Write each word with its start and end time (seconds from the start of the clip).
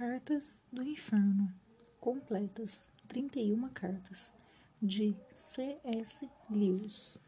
Cartas 0.00 0.58
do 0.72 0.82
Inferno, 0.82 1.52
completas, 2.00 2.86
31 3.06 3.68
cartas, 3.68 4.32
de 4.80 5.14
C.S. 5.34 6.26
Lewis. 6.48 7.18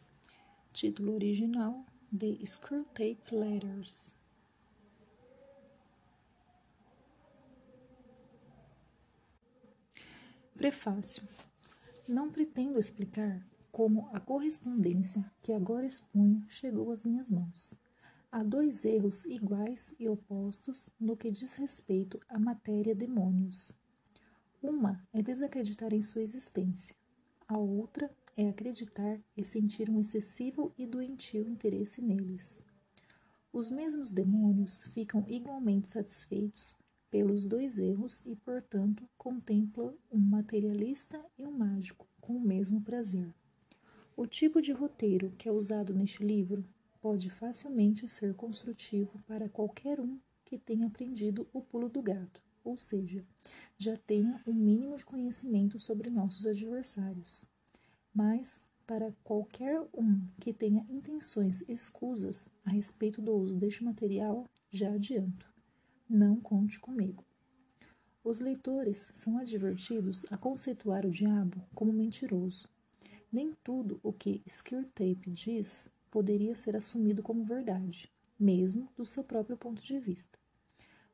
Título 0.73 1.13
original: 1.13 1.85
The 2.19 2.39
Screwtape 2.47 3.21
Letters. 3.31 4.17
Prefácio. 10.57 11.29
Não 12.09 12.33
pretendo 12.33 12.79
explicar 12.79 13.47
como 13.71 14.09
a 14.15 14.19
correspondência 14.19 15.31
que 15.43 15.53
agora 15.53 15.85
exponho 15.85 16.43
chegou 16.49 16.91
às 16.91 17.05
minhas 17.05 17.31
mãos. 17.31 17.82
Há 18.35 18.43
dois 18.43 18.87
erros 18.87 19.27
iguais 19.27 19.95
e 20.01 20.09
opostos 20.09 20.89
no 20.99 21.19
que 21.19 21.31
diz 21.31 21.53
respeito 21.53 22.19
à 22.31 22.39
matéria 22.39 22.95
demônios. 22.95 23.79
Uma 24.63 25.07
é 25.13 25.21
desacreditar 25.21 25.93
em 25.93 26.01
sua 26.01 26.23
existência, 26.23 26.97
a 27.47 27.59
outra 27.59 28.11
é 28.35 28.49
acreditar 28.49 29.21
e 29.37 29.45
sentir 29.45 29.91
um 29.91 30.01
excessivo 30.01 30.73
e 30.79 30.87
doentio 30.87 31.47
interesse 31.47 32.01
neles. 32.01 32.63
Os 33.53 33.69
mesmos 33.71 34.11
demônios 34.13 34.81
ficam 34.81 35.23
igualmente 35.29 35.91
satisfeitos 35.91 36.75
pelos 37.11 37.45
dois 37.45 37.79
erros 37.79 38.25
e, 38.25 38.35
portanto, 38.35 39.07
contemplam 39.19 39.95
um 40.11 40.19
materialista 40.19 41.23
e 41.39 41.45
um 41.47 41.53
mágico 41.53 42.09
com 42.19 42.35
o 42.35 42.41
mesmo 42.41 42.81
prazer. 42.81 43.31
O 44.17 44.27
tipo 44.27 44.63
de 44.63 44.73
roteiro 44.73 45.35
que 45.37 45.51
é 45.51 45.53
usado 45.53 45.93
neste 45.93 46.25
livro 46.25 46.65
pode 47.03 47.29
facilmente 47.29 48.09
ser 48.09 48.33
construtivo 48.33 49.19
para 49.27 49.49
qualquer 49.49 49.99
um 50.01 50.21
que 50.45 50.57
tenha 50.57 50.87
aprendido 50.87 51.49
o 51.53 51.61
pulo 51.61 51.89
do 51.89 52.01
gato, 52.01 52.41
ou 52.63 52.79
seja, 52.79 53.27
já 53.77 53.97
tenha 53.97 54.41
um 54.47 54.55
mínimo 54.55 54.97
de 54.97 55.05
conhecimento 55.05 55.81
sobre 55.81 56.09
nossos 56.09 56.47
adversários. 56.47 57.45
Mas, 58.15 58.63
para 58.87 59.13
qualquer 59.25 59.81
um 59.93 60.25
que 60.39 60.53
tenha 60.53 60.87
intenções 60.89 61.65
escusas 61.69 62.49
a 62.65 62.71
respeito 62.71 63.21
do 63.21 63.35
uso 63.35 63.57
deste 63.57 63.83
material, 63.83 64.47
já 64.71 64.93
adianto. 64.95 65.53
Não 66.09 66.41
conte 66.41 66.79
comigo. 66.79 67.25
Os 68.23 68.41
leitores 68.41 69.11
são 69.13 69.39
advertidos 69.39 70.25
a 70.31 70.37
conceituar 70.37 71.05
o 71.05 71.11
diabo 71.11 71.61
como 71.75 71.93
mentiroso. 71.93 72.69
Nem 73.33 73.57
tudo 73.65 73.99
o 74.05 74.13
que 74.13 74.41
Skirtape 74.47 75.31
diz 75.31 75.91
poderia 76.13 76.55
ser 76.55 76.77
assumido 76.77 77.23
como 77.23 77.43
verdade, 77.43 78.13
mesmo 78.39 78.93
do 78.95 79.05
seu 79.05 79.25
próprio 79.25 79.57
ponto 79.57 79.83
de 79.83 79.99
vista. 79.99 80.39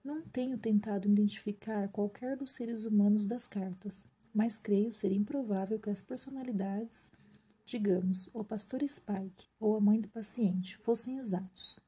Não 0.04 0.22
tenho 0.22 0.58
tentado 0.58 1.08
identificar 1.08 1.88
qualquer 1.88 2.36
dos 2.36 2.50
seres 2.50 2.84
humanos 2.84 3.24
das 3.24 3.46
cartas, 3.46 4.04
mas 4.34 4.58
creio 4.58 4.92
ser 4.92 5.12
improvável 5.12 5.78
que 5.78 5.88
as 5.88 6.02
personalidades, 6.02 7.12
digamos, 7.64 8.28
o 8.34 8.42
pastor 8.42 8.82
Spike 8.82 9.46
ou 9.60 9.76
a 9.76 9.80
mãe 9.80 10.00
do 10.00 10.08
paciente, 10.08 10.76
fossem 10.76 11.18
exatos. 11.18 11.78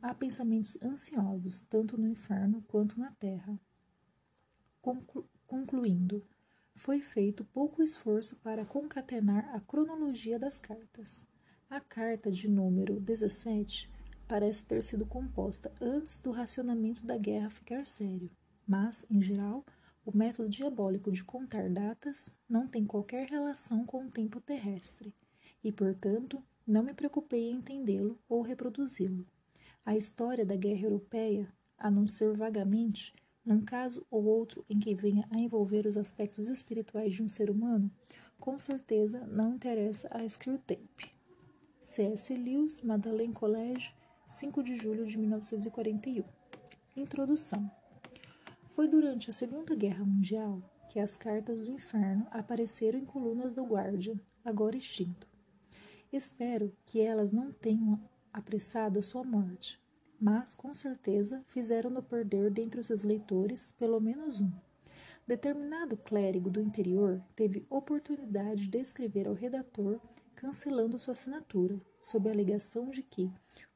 Há 0.00 0.14
pensamentos 0.14 0.80
ansiosos 0.80 1.62
tanto 1.62 1.98
no 1.98 2.06
inferno 2.06 2.62
quanto 2.68 2.98
na 2.98 3.10
terra. 3.12 3.58
Conclu 4.80 5.28
concluindo, 5.46 6.24
foi 6.74 7.00
feito 7.00 7.44
pouco 7.44 7.82
esforço 7.82 8.36
para 8.36 8.64
concatenar 8.64 9.54
a 9.54 9.60
cronologia 9.60 10.38
das 10.38 10.58
cartas. 10.58 11.26
A 11.72 11.80
carta 11.80 12.30
de 12.30 12.50
número 12.50 13.00
17 13.00 13.90
parece 14.28 14.62
ter 14.62 14.82
sido 14.82 15.06
composta 15.06 15.72
antes 15.80 16.18
do 16.18 16.30
racionamento 16.30 17.00
da 17.02 17.16
guerra 17.16 17.48
ficar 17.48 17.86
sério, 17.86 18.30
mas, 18.68 19.06
em 19.10 19.22
geral, 19.22 19.64
o 20.04 20.14
método 20.14 20.50
diabólico 20.50 21.10
de 21.10 21.24
contar 21.24 21.70
datas 21.70 22.28
não 22.46 22.68
tem 22.68 22.84
qualquer 22.84 23.26
relação 23.26 23.86
com 23.86 24.04
o 24.04 24.10
tempo 24.10 24.38
terrestre, 24.38 25.14
e, 25.64 25.72
portanto, 25.72 26.44
não 26.66 26.82
me 26.82 26.92
preocupei 26.92 27.48
em 27.48 27.54
entendê-lo 27.54 28.18
ou 28.28 28.42
reproduzi-lo. 28.42 29.26
A 29.82 29.96
história 29.96 30.44
da 30.44 30.56
guerra 30.56 30.82
europeia, 30.82 31.50
a 31.78 31.90
não 31.90 32.06
ser 32.06 32.36
vagamente, 32.36 33.14
num 33.42 33.64
caso 33.64 34.06
ou 34.10 34.26
outro 34.26 34.62
em 34.68 34.78
que 34.78 34.94
venha 34.94 35.26
a 35.30 35.38
envolver 35.38 35.86
os 35.86 35.96
aspectos 35.96 36.50
espirituais 36.50 37.14
de 37.14 37.22
um 37.22 37.28
ser 37.28 37.48
humano, 37.48 37.90
com 38.38 38.58
certeza 38.58 39.26
não 39.26 39.54
interessa 39.54 40.06
a 40.10 40.28
Screwtape. 40.28 41.21
C.S. 41.82 42.32
Lewis, 42.36 42.80
Madeleine 42.80 43.34
College, 43.34 43.92
5 44.24 44.62
de 44.62 44.76
julho 44.76 45.04
de 45.04 45.18
1941. 45.18 46.22
Introdução. 46.96 47.68
Foi 48.68 48.86
durante 48.86 49.28
a 49.28 49.32
Segunda 49.32 49.74
Guerra 49.74 50.04
Mundial 50.04 50.62
que 50.88 51.00
as 51.00 51.16
cartas 51.16 51.60
do 51.60 51.72
inferno 51.72 52.24
apareceram 52.30 53.00
em 53.00 53.04
colunas 53.04 53.52
do 53.52 53.64
Guardian, 53.64 54.14
agora 54.44 54.76
extinto. 54.76 55.26
Espero 56.12 56.72
que 56.86 57.00
elas 57.00 57.32
não 57.32 57.52
tenham 57.52 58.00
apressado 58.32 59.00
a 59.00 59.02
sua 59.02 59.24
morte, 59.24 59.80
mas 60.20 60.54
com 60.54 60.72
certeza 60.72 61.42
fizeram-no 61.48 62.00
perder 62.02 62.52
dentre 62.52 62.80
os 62.80 62.86
seus 62.86 63.02
leitores 63.02 63.74
pelo 63.76 64.00
menos 64.00 64.40
um. 64.40 64.52
Determinado 65.26 65.96
clérigo 65.96 66.48
do 66.48 66.60
interior 66.60 67.20
teve 67.34 67.66
oportunidade 67.68 68.68
de 68.68 68.78
escrever 68.78 69.26
ao 69.26 69.34
redator 69.34 70.00
cancelando 70.42 70.98
sua 70.98 71.12
assinatura, 71.12 71.80
sob 72.02 72.28
a 72.28 72.32
alegação 72.32 72.90
de 72.90 73.00
que 73.00 73.30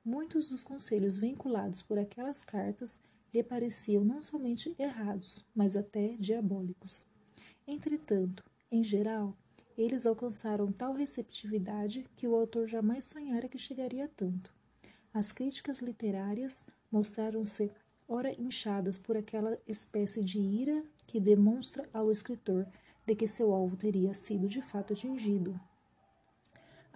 muitos 0.05 0.49
dos 0.49 0.65
conselhos 0.65 1.17
vinculados 1.17 1.81
por 1.81 1.97
aquelas 1.97 2.43
cartas 2.43 2.99
lhe 3.33 3.41
pareciam 3.41 4.05
não 4.05 4.21
somente 4.21 4.75
errados, 4.77 5.47
mas 5.55 5.77
até 5.77 6.17
diabólicos. 6.19 7.07
Entretanto, 7.69 8.45
em 8.69 8.83
geral, 8.83 9.33
eles 9.79 10.07
alcançaram 10.07 10.73
tal 10.73 10.93
receptividade 10.93 12.05
que 12.17 12.27
o 12.27 12.35
autor 12.35 12.67
jamais 12.67 13.05
sonhara 13.05 13.49
que 13.49 13.59
chegaria 13.59 14.07
a 14.07 14.09
tanto. 14.09 14.53
As 15.15 15.31
críticas 15.31 15.81
literárias 15.81 16.65
mostraram-se 16.91 17.71
ora 18.09 18.35
inchadas 18.41 18.99
por 18.99 19.17
aquela 19.17 19.57
espécie 19.69 20.23
de 20.25 20.41
ira 20.41 20.85
que 21.07 21.21
demonstra 21.21 21.89
ao 21.93 22.11
escritor 22.11 22.67
de 23.07 23.15
que 23.15 23.29
seu 23.29 23.55
alvo 23.55 23.77
teria 23.77 24.13
sido 24.15 24.49
de 24.49 24.61
fato 24.61 24.95
atingido, 24.95 25.59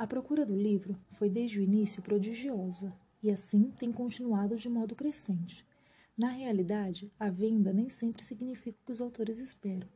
a 0.00 0.06
procura 0.06 0.46
do 0.46 0.56
livro 0.56 0.98
foi 1.10 1.28
desde 1.28 1.58
o 1.58 1.62
início 1.62 2.02
prodigiosa 2.02 2.90
e 3.22 3.30
assim 3.30 3.70
tem 3.78 3.92
continuado 3.92 4.56
de 4.56 4.66
modo 4.66 4.96
crescente. 4.96 5.62
Na 6.16 6.30
realidade, 6.30 7.12
a 7.20 7.28
venda 7.28 7.70
nem 7.70 7.90
sempre 7.90 8.24
significa 8.24 8.78
o 8.80 8.86
que 8.86 8.92
os 8.92 9.02
autores 9.02 9.38
esperam. 9.38 9.86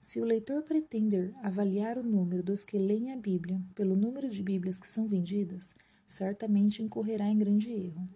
Se 0.00 0.18
o 0.18 0.24
leitor 0.24 0.62
pretender 0.62 1.34
avaliar 1.42 1.98
o 1.98 2.02
número 2.02 2.42
dos 2.42 2.64
que 2.64 2.78
leem 2.78 3.12
a 3.12 3.18
Bíblia 3.18 3.60
pelo 3.74 3.94
número 3.94 4.30
de 4.30 4.42
Bíblias 4.42 4.78
que 4.78 4.88
são 4.88 5.06
vendidas, 5.06 5.74
certamente 6.06 6.82
incorrerá 6.82 7.28
em 7.28 7.36
grande 7.36 7.70
erro. 7.70 8.08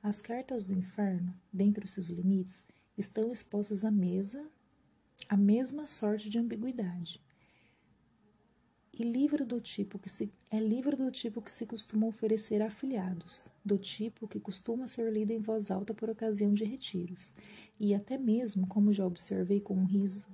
As 0.00 0.20
cartas 0.20 0.66
do 0.66 0.72
inferno, 0.72 1.34
dentro 1.52 1.84
de 1.84 1.90
seus 1.90 2.10
limites, 2.10 2.64
estão 2.96 3.32
expostas 3.32 3.84
à 3.84 3.90
mesa 3.90 4.48
a 5.28 5.36
mesma 5.36 5.84
sorte 5.88 6.30
de 6.30 6.38
ambiguidade 6.38 7.20
e 8.98 9.02
livro 9.02 9.46
do 9.46 9.60
tipo 9.60 9.98
que 9.98 10.08
se 10.08 10.30
é 10.50 10.60
livro 10.60 10.96
do 10.96 11.10
tipo 11.10 11.40
que 11.40 11.50
se 11.50 11.64
costuma 11.64 12.06
oferecer 12.06 12.60
a 12.60 12.66
afiliados, 12.66 13.48
do 13.64 13.78
tipo 13.78 14.28
que 14.28 14.38
costuma 14.38 14.86
ser 14.86 15.10
lido 15.10 15.30
em 15.30 15.40
voz 15.40 15.70
alta 15.70 15.94
por 15.94 16.10
ocasião 16.10 16.52
de 16.52 16.64
retiros, 16.64 17.34
e 17.80 17.94
até 17.94 18.18
mesmo, 18.18 18.66
como 18.66 18.92
já 18.92 19.06
observei 19.06 19.60
com 19.60 19.74
um 19.74 19.84
riso, 19.84 20.26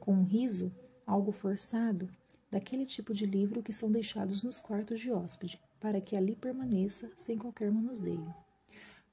com 0.00 0.14
um 0.14 0.24
riso 0.24 0.72
algo 1.06 1.32
forçado, 1.32 2.08
daquele 2.50 2.86
tipo 2.86 3.12
de 3.12 3.26
livro 3.26 3.62
que 3.62 3.72
são 3.72 3.90
deixados 3.90 4.42
nos 4.42 4.60
quartos 4.60 5.00
de 5.00 5.12
hóspede, 5.12 5.60
para 5.78 6.00
que 6.00 6.16
ali 6.16 6.34
permaneça 6.34 7.10
sem 7.14 7.36
qualquer 7.36 7.70
manuseio. 7.70 8.34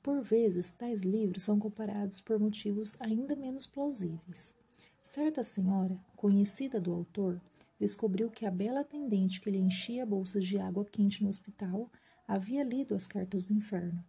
Por 0.01 0.21
vezes, 0.21 0.71
tais 0.71 1.01
livros 1.01 1.43
são 1.43 1.59
comparados 1.59 2.21
por 2.21 2.39
motivos 2.39 2.95
ainda 2.99 3.35
menos 3.35 3.65
plausíveis. 3.65 4.53
Certa 5.01 5.43
senhora, 5.43 5.99
conhecida 6.15 6.79
do 6.79 6.93
autor, 6.93 7.41
descobriu 7.79 8.29
que 8.29 8.45
a 8.45 8.51
bela 8.51 8.81
atendente 8.81 9.41
que 9.41 9.49
lhe 9.49 9.57
enchia 9.57 10.05
bolsas 10.05 10.45
de 10.45 10.57
água 10.57 10.85
quente 10.85 11.23
no 11.23 11.29
hospital 11.29 11.91
havia 12.27 12.63
lido 12.63 12.95
as 12.95 13.07
cartas 13.07 13.45
do 13.45 13.53
inferno. 13.53 14.03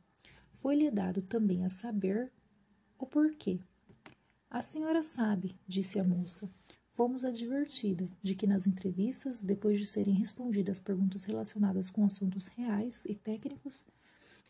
Foi-lhe 0.50 0.90
dado 0.90 1.22
também 1.22 1.64
a 1.64 1.68
saber 1.68 2.32
o 2.98 3.06
porquê. 3.06 3.60
A 4.48 4.62
senhora 4.62 5.02
sabe, 5.02 5.58
disse 5.66 5.98
a 5.98 6.04
moça. 6.04 6.48
Fomos 6.90 7.26
advertida 7.26 8.08
de 8.22 8.34
que 8.34 8.46
nas 8.46 8.66
entrevistas, 8.66 9.42
depois 9.42 9.78
de 9.78 9.86
serem 9.86 10.14
respondidas 10.14 10.80
perguntas 10.80 11.24
relacionadas 11.24 11.90
com 11.90 12.04
assuntos 12.06 12.46
reais 12.46 13.04
e 13.04 13.14
técnicos, 13.14 13.86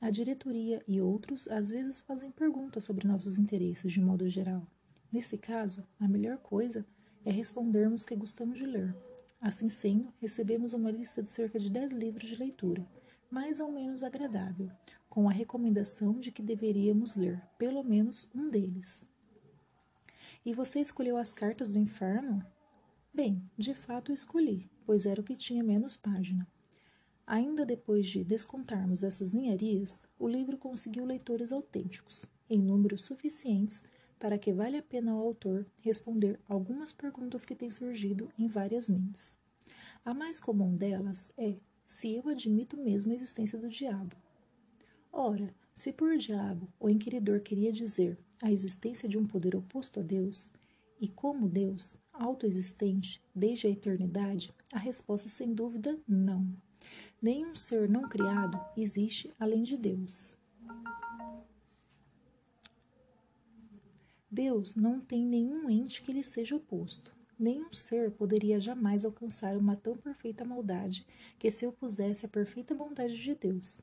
a 0.00 0.10
diretoria 0.10 0.80
e 0.86 1.00
outros 1.00 1.48
às 1.48 1.70
vezes 1.70 1.98
fazem 1.98 2.30
perguntas 2.30 2.84
sobre 2.84 3.08
nossos 3.08 3.36
interesses 3.36 3.92
de 3.92 4.00
modo 4.00 4.28
geral. 4.28 4.64
Nesse 5.10 5.38
caso, 5.38 5.84
a 5.98 6.06
melhor 6.06 6.38
coisa 6.38 6.86
é 7.26 7.32
respondermos 7.32 8.04
que 8.04 8.14
gostamos 8.14 8.56
de 8.56 8.64
ler. 8.64 8.96
Assim 9.40 9.68
sendo, 9.68 10.14
recebemos 10.20 10.72
uma 10.72 10.92
lista 10.92 11.20
de 11.20 11.28
cerca 11.28 11.58
de 11.58 11.68
10 11.68 11.90
livros 11.90 12.28
de 12.28 12.36
leitura, 12.36 12.86
mais 13.28 13.58
ou 13.58 13.72
menos 13.72 14.04
agradável, 14.04 14.70
com 15.10 15.28
a 15.28 15.32
recomendação 15.32 16.20
de 16.20 16.30
que 16.30 16.40
deveríamos 16.40 17.16
ler 17.16 17.42
pelo 17.58 17.82
menos 17.82 18.30
um 18.32 18.48
deles. 18.48 19.08
E 20.44 20.54
você 20.54 20.78
escolheu 20.78 21.16
as 21.16 21.34
cartas 21.34 21.72
do 21.72 21.80
inferno? 21.80 22.46
Bem, 23.12 23.42
de 23.58 23.74
fato 23.74 24.12
escolhi, 24.12 24.70
pois 24.86 25.04
era 25.04 25.20
o 25.20 25.24
que 25.24 25.34
tinha 25.34 25.64
menos 25.64 25.96
página. 25.96 26.46
Ainda 27.26 27.66
depois 27.66 28.06
de 28.06 28.22
descontarmos 28.22 29.02
essas 29.02 29.32
ninharias, 29.32 30.06
o 30.16 30.28
livro 30.28 30.56
conseguiu 30.56 31.04
leitores 31.04 31.50
autênticos, 31.50 32.24
em 32.48 32.62
números 32.62 33.04
suficientes 33.04 33.82
para 34.18 34.38
que 34.38 34.52
vale 34.52 34.76
a 34.76 34.82
pena 34.82 35.12
ao 35.12 35.18
autor 35.18 35.66
responder 35.82 36.40
algumas 36.48 36.92
perguntas 36.92 37.44
que 37.44 37.54
têm 37.54 37.70
surgido 37.70 38.30
em 38.38 38.48
várias 38.48 38.88
mentes. 38.88 39.36
A 40.04 40.14
mais 40.14 40.40
comum 40.40 40.76
delas 40.76 41.32
é 41.36 41.56
se 41.84 42.14
eu 42.14 42.28
admito 42.28 42.76
mesmo 42.76 43.12
a 43.12 43.14
existência 43.14 43.58
do 43.58 43.68
diabo. 43.68 44.16
Ora, 45.12 45.54
se 45.72 45.92
por 45.92 46.16
diabo 46.16 46.68
o 46.78 46.88
inquiridor 46.88 47.40
queria 47.40 47.72
dizer 47.72 48.18
a 48.42 48.50
existência 48.50 49.08
de 49.08 49.18
um 49.18 49.26
poder 49.26 49.56
oposto 49.56 50.00
a 50.00 50.02
Deus, 50.02 50.52
e 51.00 51.08
como 51.08 51.48
Deus, 51.48 51.96
autoexistente 52.12 53.22
desde 53.34 53.66
a 53.66 53.70
eternidade, 53.70 54.54
a 54.72 54.78
resposta 54.78 55.28
sem 55.28 55.52
dúvida 55.52 55.98
não. 56.08 56.50
Nenhum 57.20 57.56
ser 57.56 57.88
não 57.88 58.02
criado 58.02 58.60
existe 58.76 59.32
além 59.38 59.62
de 59.62 59.76
Deus. 59.76 60.36
Deus 64.36 64.74
não 64.74 65.00
tem 65.00 65.24
nenhum 65.24 65.70
ente 65.70 66.02
que 66.02 66.12
lhe 66.12 66.22
seja 66.22 66.56
oposto. 66.56 67.10
Nenhum 67.38 67.72
ser 67.72 68.10
poderia 68.10 68.60
jamais 68.60 69.06
alcançar 69.06 69.56
uma 69.56 69.74
tão 69.74 69.96
perfeita 69.96 70.44
maldade 70.44 71.06
que 71.38 71.50
se 71.50 71.66
opusesse 71.66 72.26
à 72.26 72.28
perfeita 72.28 72.74
bondade 72.74 73.16
de 73.16 73.34
Deus. 73.34 73.80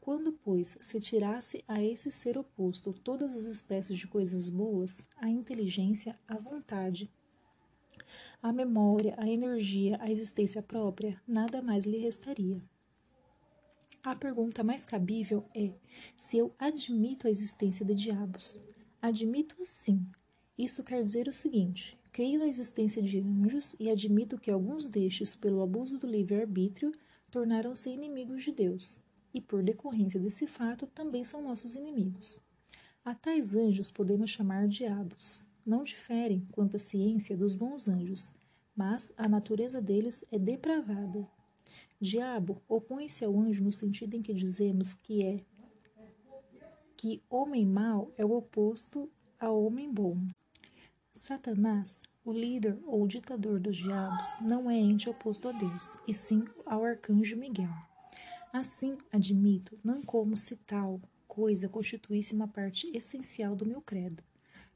Quando, 0.00 0.32
pois, 0.32 0.78
se 0.80 0.98
tirasse 1.00 1.62
a 1.68 1.84
esse 1.84 2.10
ser 2.10 2.38
oposto 2.38 2.94
todas 2.94 3.34
as 3.36 3.42
espécies 3.42 3.98
de 3.98 4.06
coisas 4.06 4.48
boas, 4.48 5.06
a 5.18 5.28
inteligência, 5.28 6.18
a 6.26 6.38
vontade, 6.38 7.10
a 8.42 8.54
memória, 8.54 9.14
a 9.18 9.28
energia, 9.28 9.98
a 10.00 10.10
existência 10.10 10.62
própria, 10.62 11.20
nada 11.28 11.60
mais 11.60 11.84
lhe 11.84 11.98
restaria. 11.98 12.58
A 14.02 14.16
pergunta 14.16 14.64
mais 14.64 14.86
cabível 14.86 15.44
é 15.54 15.74
se 16.16 16.38
eu 16.38 16.54
admito 16.58 17.26
a 17.26 17.30
existência 17.30 17.84
de 17.84 17.94
diabos. 17.94 18.62
Admito 19.02 19.56
sim. 19.64 20.06
Isto 20.58 20.84
quer 20.84 21.00
dizer 21.00 21.26
o 21.26 21.32
seguinte: 21.32 21.98
creio 22.12 22.38
na 22.38 22.46
existência 22.46 23.02
de 23.02 23.18
anjos 23.18 23.74
e 23.80 23.88
admito 23.88 24.38
que 24.38 24.50
alguns 24.50 24.84
destes, 24.84 25.34
pelo 25.34 25.62
abuso 25.62 25.96
do 25.96 26.06
livre-arbítrio, 26.06 26.92
tornaram-se 27.30 27.88
inimigos 27.88 28.44
de 28.44 28.52
Deus 28.52 29.02
e, 29.32 29.40
por 29.40 29.62
decorrência 29.62 30.20
desse 30.20 30.46
fato, 30.46 30.86
também 30.86 31.24
são 31.24 31.40
nossos 31.40 31.76
inimigos. 31.76 32.38
A 33.02 33.14
tais 33.14 33.54
anjos 33.54 33.90
podemos 33.90 34.28
chamar 34.28 34.68
diabos. 34.68 35.42
Não 35.64 35.82
diferem, 35.82 36.46
quanto 36.52 36.76
à 36.76 36.80
ciência, 36.80 37.38
dos 37.38 37.54
bons 37.54 37.88
anjos, 37.88 38.34
mas 38.76 39.14
a 39.16 39.26
natureza 39.26 39.80
deles 39.80 40.24
é 40.30 40.38
depravada. 40.38 41.26
Diabo 41.98 42.60
opõe-se 42.68 43.24
ao 43.24 43.38
anjo 43.38 43.64
no 43.64 43.72
sentido 43.72 44.14
em 44.14 44.22
que 44.22 44.34
dizemos 44.34 44.92
que 44.92 45.22
é 45.22 45.44
que 47.00 47.22
homem 47.30 47.64
mau 47.64 48.12
é 48.18 48.26
o 48.26 48.32
oposto 48.32 49.10
a 49.38 49.48
homem 49.48 49.90
bom. 49.90 50.18
Satanás, 51.10 52.02
o 52.22 52.30
líder 52.30 52.78
ou 52.84 53.08
ditador 53.08 53.58
dos 53.58 53.78
diabos, 53.78 54.34
não 54.42 54.70
é 54.70 54.76
ente 54.76 55.08
oposto 55.08 55.48
a 55.48 55.52
Deus, 55.52 55.96
e 56.06 56.12
sim 56.12 56.44
ao 56.66 56.84
arcanjo 56.84 57.38
Miguel. 57.38 57.72
Assim, 58.52 58.98
admito, 59.10 59.78
não 59.82 60.02
como 60.02 60.36
se 60.36 60.56
tal 60.56 61.00
coisa 61.26 61.70
constituísse 61.70 62.34
uma 62.34 62.46
parte 62.46 62.94
essencial 62.94 63.56
do 63.56 63.64
meu 63.64 63.80
credo, 63.80 64.22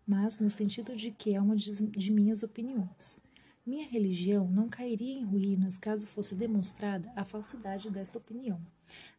mas 0.06 0.38
no 0.38 0.49
sentido 0.49 0.97
de 0.97 1.11
que 1.11 1.35
é 1.35 1.41
uma 1.43 1.55
de 1.55 2.11
minhas 2.11 2.43
opiniões. 2.43 3.20
Minha 3.67 3.89
religião 3.89 4.47
não 4.49 4.69
cairia 4.69 5.19
em 5.19 5.25
ruínas 5.25 5.79
caso 5.79 6.07
fosse 6.07 6.35
demonstrada 6.35 7.11
a 7.17 7.25
falsidade 7.25 7.91
desta 7.91 8.19
opinião. 8.19 8.61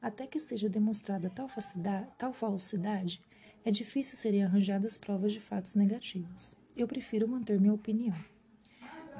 Até 0.02 0.28
que 0.28 0.40
seja 0.40 0.70
demonstrada 0.70 1.30
tal 1.30 1.50
tal 2.18 2.34
falsidade 2.34 3.22
é 3.64 3.72
difícil 3.72 4.16
serem 4.16 4.44
arranjadas 4.44 4.98
provas 4.98 5.34
de 5.34 5.40
fatos 5.40 5.76
negativos. 5.76 6.56
Eu 6.78 6.88
prefiro 6.88 7.28
manter 7.28 7.60
minha 7.60 7.74
opinião. 7.74 8.16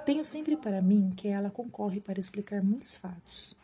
Tenho 0.06 0.24
sempre 0.24 0.56
para 0.56 0.82
mim 0.82 1.12
que 1.16 1.28
ela 1.28 1.50
concorre 1.50 2.00
para 2.00 2.20
explicar 2.20 2.64
muitos 2.64 2.96
fatos 2.96 3.56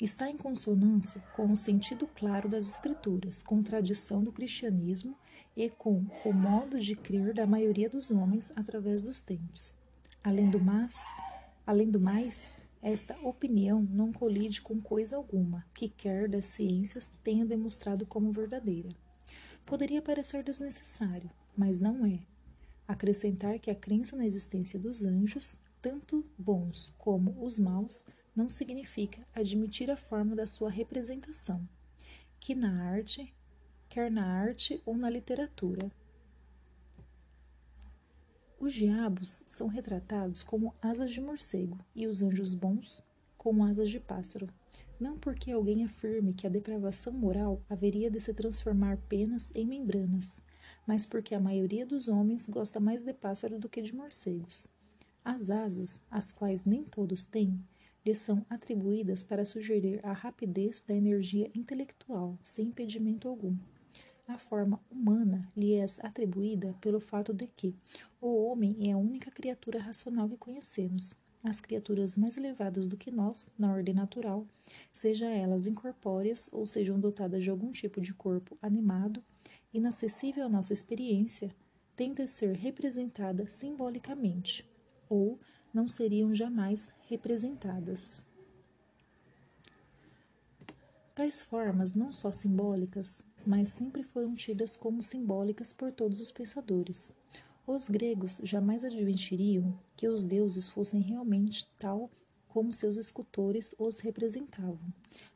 está 0.00 0.28
em 0.28 0.36
consonância 0.36 1.22
com 1.34 1.50
o 1.50 1.56
sentido 1.56 2.06
claro 2.06 2.48
das 2.48 2.68
Escrituras, 2.68 3.42
com 3.42 3.60
a 3.60 3.62
tradição 3.62 4.22
do 4.22 4.30
cristianismo 4.30 5.16
e 5.56 5.70
com 5.70 6.04
o 6.24 6.32
modo 6.32 6.78
de 6.78 6.94
crer 6.94 7.32
da 7.32 7.46
maioria 7.46 7.88
dos 7.88 8.10
homens 8.10 8.52
através 8.54 9.00
dos 9.00 9.20
tempos. 9.20 9.76
Além 10.26 10.50
do 10.50 10.58
mais, 10.58 11.14
além 11.64 11.88
do 11.88 12.00
mais, 12.00 12.52
esta 12.82 13.16
opinião 13.20 13.80
não 13.80 14.12
colide 14.12 14.60
com 14.60 14.80
coisa 14.80 15.14
alguma 15.14 15.64
que 15.72 15.88
quer 15.88 16.28
das 16.28 16.46
ciências 16.46 17.12
tenha 17.22 17.46
demonstrado 17.46 18.04
como 18.04 18.32
verdadeira. 18.32 18.88
Poderia 19.64 20.02
parecer 20.02 20.42
desnecessário, 20.42 21.30
mas 21.56 21.78
não 21.78 22.04
é. 22.04 22.18
Acrescentar 22.88 23.60
que 23.60 23.70
a 23.70 23.74
crença 23.76 24.16
na 24.16 24.26
existência 24.26 24.80
dos 24.80 25.04
anjos, 25.04 25.58
tanto 25.80 26.26
bons 26.36 26.92
como 26.98 27.44
os 27.46 27.60
maus, 27.60 28.04
não 28.34 28.48
significa 28.50 29.24
admitir 29.32 29.92
a 29.92 29.96
forma 29.96 30.34
da 30.34 30.44
sua 30.44 30.70
representação, 30.70 31.64
que 32.40 32.52
na 32.52 32.90
arte, 32.90 33.32
quer 33.88 34.10
na 34.10 34.26
arte 34.26 34.82
ou 34.84 34.96
na 34.96 35.08
literatura. 35.08 35.88
Os 38.58 38.72
diabos 38.72 39.42
são 39.44 39.66
retratados 39.66 40.42
como 40.42 40.74
asas 40.80 41.10
de 41.10 41.20
morcego 41.20 41.78
e 41.94 42.06
os 42.06 42.22
anjos 42.22 42.54
bons 42.54 43.04
como 43.36 43.62
asas 43.62 43.90
de 43.90 44.00
pássaro. 44.00 44.48
Não 44.98 45.18
porque 45.18 45.52
alguém 45.52 45.84
afirme 45.84 46.32
que 46.32 46.46
a 46.46 46.50
depravação 46.50 47.12
moral 47.12 47.60
haveria 47.68 48.10
de 48.10 48.18
se 48.18 48.32
transformar 48.32 48.96
penas 49.08 49.54
em 49.54 49.66
membranas, 49.66 50.42
mas 50.86 51.04
porque 51.04 51.34
a 51.34 51.40
maioria 51.40 51.84
dos 51.84 52.08
homens 52.08 52.46
gosta 52.46 52.80
mais 52.80 53.02
de 53.02 53.12
pássaro 53.12 53.58
do 53.58 53.68
que 53.68 53.82
de 53.82 53.94
morcegos. 53.94 54.66
As 55.22 55.50
asas, 55.50 56.00
as 56.10 56.32
quais 56.32 56.64
nem 56.64 56.82
todos 56.82 57.24
têm, 57.24 57.62
lhe 58.06 58.14
são 58.14 58.46
atribuídas 58.48 59.22
para 59.22 59.44
sugerir 59.44 60.00
a 60.02 60.12
rapidez 60.12 60.80
da 60.80 60.94
energia 60.94 61.50
intelectual, 61.54 62.38
sem 62.42 62.68
impedimento 62.68 63.28
algum. 63.28 63.54
A 64.28 64.36
forma 64.36 64.80
humana 64.90 65.48
lhe 65.56 65.74
é 65.74 65.86
atribuída 66.02 66.74
pelo 66.80 66.98
fato 66.98 67.32
de 67.32 67.46
que 67.46 67.76
o 68.20 68.44
homem 68.44 68.88
é 68.88 68.92
a 68.92 68.98
única 68.98 69.30
criatura 69.30 69.80
racional 69.80 70.28
que 70.28 70.36
conhecemos. 70.36 71.14
As 71.44 71.60
criaturas 71.60 72.16
mais 72.16 72.36
elevadas 72.36 72.88
do 72.88 72.96
que 72.96 73.12
nós, 73.12 73.48
na 73.56 73.70
ordem 73.70 73.94
natural, 73.94 74.44
sejam 74.92 75.28
elas 75.28 75.68
incorpóreas 75.68 76.48
ou 76.50 76.66
sejam 76.66 76.98
dotadas 76.98 77.44
de 77.44 77.50
algum 77.50 77.70
tipo 77.70 78.00
de 78.00 78.12
corpo 78.12 78.58
animado, 78.60 79.22
inacessível 79.72 80.46
à 80.46 80.48
nossa 80.48 80.72
experiência, 80.72 81.54
têm 81.94 82.12
de 82.12 82.26
ser 82.26 82.56
representada 82.56 83.48
simbolicamente, 83.48 84.68
ou 85.08 85.38
não 85.72 85.88
seriam 85.88 86.34
jamais 86.34 86.92
representadas. 87.08 88.24
Tais 91.14 91.40
formas, 91.42 91.94
não 91.94 92.12
só 92.12 92.32
simbólicas, 92.32 93.22
mas 93.46 93.68
sempre 93.68 94.02
foram 94.02 94.34
tidas 94.34 94.74
como 94.74 95.02
simbólicas 95.02 95.72
por 95.72 95.92
todos 95.92 96.20
os 96.20 96.30
pensadores. 96.30 97.14
Os 97.66 97.88
gregos 97.88 98.40
jamais 98.42 98.84
admitiriam 98.84 99.78
que 99.96 100.08
os 100.08 100.24
deuses 100.24 100.68
fossem 100.68 101.00
realmente 101.00 101.66
tal 101.78 102.10
como 102.48 102.72
seus 102.72 102.96
escultores 102.96 103.74
os 103.78 104.00
representavam, 104.00 104.92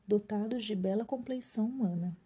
dotados 0.06 0.64
de 0.64 0.74
bela 0.74 1.04
compleição 1.04 1.66
humana. 1.66 2.16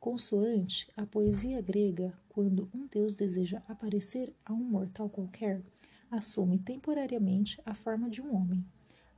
Consoante 0.00 0.88
a 0.96 1.04
poesia 1.04 1.60
grega, 1.60 2.12
quando 2.28 2.70
um 2.74 2.86
deus 2.86 3.14
deseja 3.14 3.62
aparecer 3.68 4.34
a 4.44 4.52
um 4.52 4.64
mortal 4.64 5.10
qualquer, 5.10 5.62
assume 6.10 6.58
temporariamente 6.58 7.60
a 7.66 7.74
forma 7.74 8.08
de 8.08 8.22
um 8.22 8.34
homem. 8.34 8.64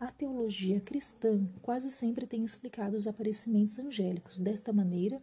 A 0.01 0.11
teologia 0.11 0.81
cristã 0.81 1.49
quase 1.63 1.89
sempre 1.89 2.27
tem 2.27 2.43
explicado 2.45 2.97
os 2.97 3.07
aparecimentos 3.07 3.79
angélicos 3.79 4.41
desta 4.41 4.73
maneira. 4.73 5.23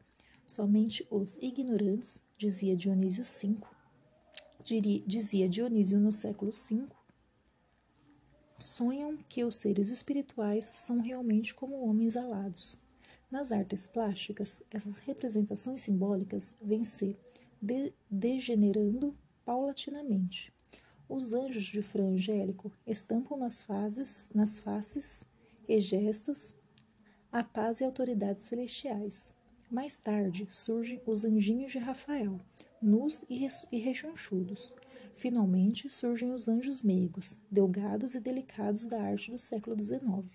Somente 0.49 1.05
os 1.11 1.37
ignorantes, 1.39 2.19
dizia 2.35 2.75
Dionísio 2.75 3.23
V, 3.23 3.61
dizia 5.05 5.47
Dionísio 5.47 5.99
no 5.99 6.11
século 6.11 6.51
V, 6.51 6.87
sonham 8.57 9.15
que 9.29 9.43
os 9.43 9.53
seres 9.53 9.91
espirituais 9.91 10.65
são 10.75 10.99
realmente 11.01 11.53
como 11.53 11.87
homens 11.87 12.17
alados. 12.17 12.79
Nas 13.29 13.51
artes 13.51 13.85
plásticas, 13.85 14.63
essas 14.71 14.97
representações 14.97 15.81
simbólicas 15.81 16.55
vêm 16.59 16.83
se 16.83 17.15
de 17.61 17.93
degenerando 18.09 19.15
paulatinamente. 19.45 20.51
Os 21.07 21.31
anjos 21.31 21.65
de 21.65 21.83
Fra 21.83 22.01
Angélico 22.01 22.71
estampam 22.87 23.37
nas, 23.37 23.61
fases, 23.61 24.27
nas 24.33 24.57
faces 24.57 25.23
e 25.67 25.79
gestos 25.79 26.55
a 27.31 27.43
paz 27.43 27.81
e 27.81 27.83
autoridades 27.83 28.45
celestiais. 28.45 29.37
Mais 29.69 29.97
tarde 29.97 30.47
surgem 30.49 31.01
os 31.05 31.23
anjinhos 31.23 31.71
de 31.71 31.77
Rafael, 31.77 32.39
nus 32.81 33.23
e 33.29 33.77
rechonchudos, 33.77 34.73
Finalmente 35.13 35.89
surgem 35.89 36.31
os 36.33 36.47
anjos 36.47 36.81
meigos, 36.81 37.35
delgados 37.49 38.15
e 38.15 38.19
delicados 38.19 38.85
da 38.85 39.01
arte 39.01 39.31
do 39.31 39.37
século 39.37 39.77
XIX. 39.77 40.25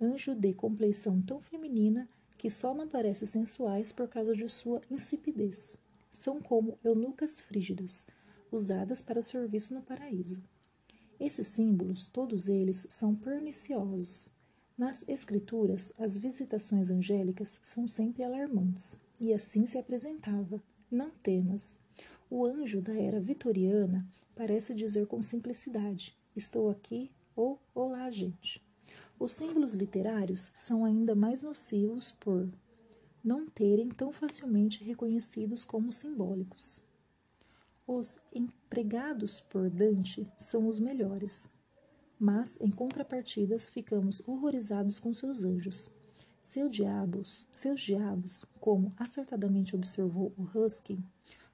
Anjo 0.00 0.34
de 0.34 0.52
compleição 0.52 1.20
tão 1.22 1.40
feminina 1.40 2.08
que 2.36 2.50
só 2.50 2.74
não 2.74 2.86
parecem 2.86 3.26
sensuais 3.26 3.92
por 3.92 4.08
causa 4.08 4.34
de 4.34 4.48
sua 4.48 4.80
insipidez. 4.90 5.76
São 6.10 6.40
como 6.40 6.78
eunucas 6.84 7.40
frígidas, 7.40 8.06
usadas 8.52 9.00
para 9.00 9.18
o 9.18 9.22
serviço 9.22 9.74
no 9.74 9.82
paraíso. 9.82 10.42
Esses 11.18 11.46
símbolos, 11.46 12.04
todos 12.04 12.48
eles, 12.48 12.86
são 12.88 13.14
perniciosos. 13.14 14.30
Nas 14.76 15.04
Escrituras, 15.06 15.92
as 15.96 16.18
visitações 16.18 16.90
angélicas 16.90 17.60
são 17.62 17.86
sempre 17.86 18.24
alarmantes, 18.24 18.98
e 19.20 19.32
assim 19.32 19.66
se 19.66 19.78
apresentava: 19.78 20.60
Não 20.90 21.10
temas. 21.10 21.78
O 22.28 22.44
anjo 22.44 22.82
da 22.82 22.92
era 22.92 23.20
vitoriana 23.20 24.04
parece 24.34 24.74
dizer 24.74 25.06
com 25.06 25.22
simplicidade: 25.22 26.12
Estou 26.34 26.68
aqui 26.68 27.12
ou 27.36 27.60
Olá, 27.72 28.10
gente. 28.10 28.60
Os 29.16 29.30
símbolos 29.30 29.74
literários 29.74 30.50
são 30.52 30.84
ainda 30.84 31.14
mais 31.14 31.40
nocivos 31.40 32.10
por 32.10 32.52
não 33.22 33.46
terem 33.48 33.88
tão 33.90 34.12
facilmente 34.12 34.82
reconhecidos 34.82 35.64
como 35.64 35.92
simbólicos. 35.92 36.82
Os 37.86 38.18
empregados 38.34 39.38
por 39.38 39.70
Dante 39.70 40.28
são 40.36 40.66
os 40.66 40.80
melhores, 40.80 41.48
mas 42.24 42.58
em 42.58 42.70
contrapartidas 42.70 43.68
ficamos 43.68 44.26
horrorizados 44.26 44.98
com 44.98 45.12
seus 45.12 45.44
anjos. 45.44 45.90
Seu 46.42 46.70
diabos, 46.70 47.46
seus 47.50 47.82
diabos, 47.82 48.46
como 48.58 48.94
acertadamente 48.96 49.76
observou 49.76 50.32
o 50.38 50.42
Husky, 50.42 50.98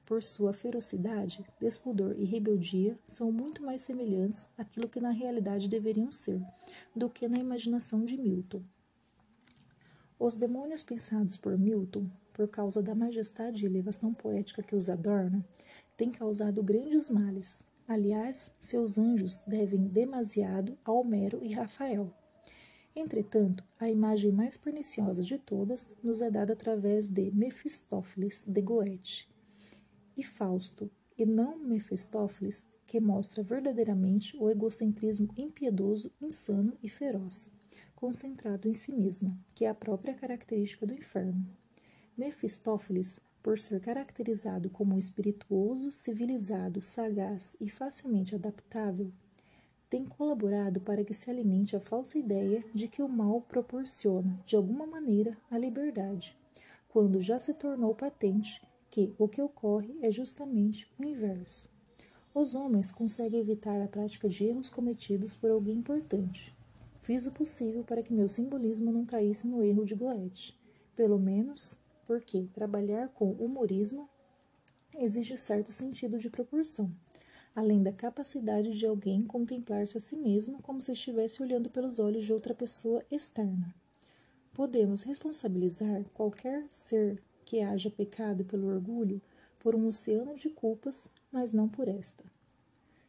por 0.07 0.23
sua 0.23 0.53
ferocidade, 0.53 1.45
despudor 1.59 2.15
e 2.17 2.25
rebeldia, 2.25 2.97
são 3.05 3.33
muito 3.33 3.65
mais 3.65 3.81
semelhantes 3.81 4.49
àquilo 4.57 4.89
que 4.89 5.01
na 5.01 5.11
realidade 5.11 5.69
deveriam 5.69 6.09
ser, 6.09 6.41
do 6.95 7.11
que 7.11 7.27
na 7.27 7.39
imaginação 7.39 8.05
de 8.05 8.17
Milton. 8.17 8.63
Os 10.21 10.37
demônios 10.37 10.85
pensados 10.85 11.37
por 11.37 11.59
Milton, 11.59 12.09
por 12.33 12.47
causa 12.47 12.81
da 12.81 12.95
majestade 12.95 13.65
e 13.65 13.67
elevação 13.67 14.15
poética 14.15 14.63
que 14.63 14.77
os 14.77 14.89
adorna, 14.89 15.45
tem 15.97 16.13
causado 16.13 16.63
grandes 16.63 17.11
males. 17.11 17.65
Aliás, 17.91 18.53
seus 18.61 18.99
anjos 18.99 19.41
devem 19.45 19.89
demasiado 19.89 20.79
a 20.85 20.93
Homero 20.93 21.41
e 21.43 21.53
Rafael. 21.53 22.15
Entretanto, 22.95 23.65
a 23.81 23.91
imagem 23.91 24.31
mais 24.31 24.57
perniciosa 24.57 25.25
de 25.25 25.37
todas 25.37 25.97
nos 26.01 26.23
é 26.23 26.31
dada 26.31 26.53
através 26.53 27.09
de 27.09 27.33
Mefistófeles 27.33 28.45
de 28.47 28.63
Goethe 28.63 29.27
e 30.17 30.23
Fausto, 30.23 30.89
e 31.19 31.27
não 31.27 31.59
Mefistófeles, 31.59 32.69
que 32.87 33.01
mostra 33.01 33.43
verdadeiramente 33.43 34.37
o 34.37 34.49
egocentrismo 34.49 35.29
impiedoso, 35.37 36.13
insano 36.21 36.79
e 36.81 36.89
feroz, 36.89 37.51
concentrado 37.97 38.69
em 38.69 38.73
si 38.73 38.93
mesma, 38.93 39.37
que 39.53 39.65
é 39.65 39.69
a 39.69 39.75
própria 39.75 40.15
característica 40.15 40.87
do 40.87 40.95
inferno. 40.95 41.45
Mefistófeles 42.17 43.21
por 43.43 43.59
ser 43.59 43.81
caracterizado 43.81 44.69
como 44.71 44.99
espirituoso, 44.99 45.93
civilizado, 45.93 46.81
sagaz 46.81 47.57
e 47.61 47.71
facilmente 47.71 48.35
adaptável, 48.35 49.11
tem 49.89 50.05
colaborado 50.05 50.81
para 50.81 51.05
que 51.05 51.13
se 51.13 51.31
alimente 51.31 51.75
a 51.75 51.81
falsa 51.81 52.19
ideia 52.19 52.65
de 52.73 52.87
que 52.87 53.03
o 53.03 53.09
mal 53.09 53.41
proporciona, 53.41 54.41
de 54.47 54.55
alguma 54.55 54.87
maneira, 54.87 55.37
a 55.51 55.59
liberdade, 55.59 56.37
quando 56.89 57.21
já 57.21 57.39
se 57.39 57.55
tornou 57.55 57.95
patente 57.95 58.63
que 58.89 59.13
o 59.19 59.29
que 59.29 59.43
ocorre 59.43 59.97
é 60.01 60.13
justamente 60.13 60.89
o 60.99 61.05
inverso. 61.05 61.69
Os 62.33 62.55
homens 62.55 62.93
conseguem 62.93 63.41
evitar 63.41 63.81
a 63.83 63.89
prática 63.89 64.29
de 64.29 64.45
erros 64.45 64.71
cometidos 64.71 65.35
por 65.35 65.51
alguém 65.51 65.79
importante. 65.79 66.55
Fiz 67.01 67.27
o 67.27 67.33
possível 67.33 67.83
para 67.83 68.03
que 68.03 68.13
meu 68.13 68.29
simbolismo 68.29 68.93
não 68.93 69.05
caísse 69.05 69.49
no 69.49 69.63
erro 69.63 69.85
de 69.85 69.97
Goethe. 69.97 70.55
Pelo 70.95 71.19
menos 71.19 71.77
porque 72.11 72.49
trabalhar 72.53 73.09
com 73.11 73.31
humorismo 73.35 74.11
exige 74.99 75.37
certo 75.37 75.73
sentido 75.73 76.19
de 76.19 76.29
proporção, 76.29 76.93
além 77.55 77.85
da 77.85 77.93
capacidade 77.93 78.77
de 78.77 78.85
alguém 78.85 79.21
contemplar-se 79.21 79.97
a 79.97 80.01
si 80.01 80.17
mesmo 80.17 80.61
como 80.61 80.83
se 80.83 80.91
estivesse 80.91 81.41
olhando 81.41 81.71
pelos 81.71 82.01
olhos 82.01 82.25
de 82.25 82.33
outra 82.33 82.53
pessoa 82.53 83.01
externa. 83.13 83.73
Podemos 84.53 85.03
responsabilizar 85.03 86.03
qualquer 86.13 86.67
ser 86.69 87.23
que 87.45 87.61
haja 87.61 87.89
pecado 87.89 88.45
pelo 88.45 88.67
orgulho 88.67 89.23
por 89.61 89.77
um 89.77 89.87
oceano 89.87 90.35
de 90.35 90.51
culpas, 90.51 91.09
mas 91.31 91.53
não 91.53 91.69
por 91.69 91.87
esta. 91.87 92.25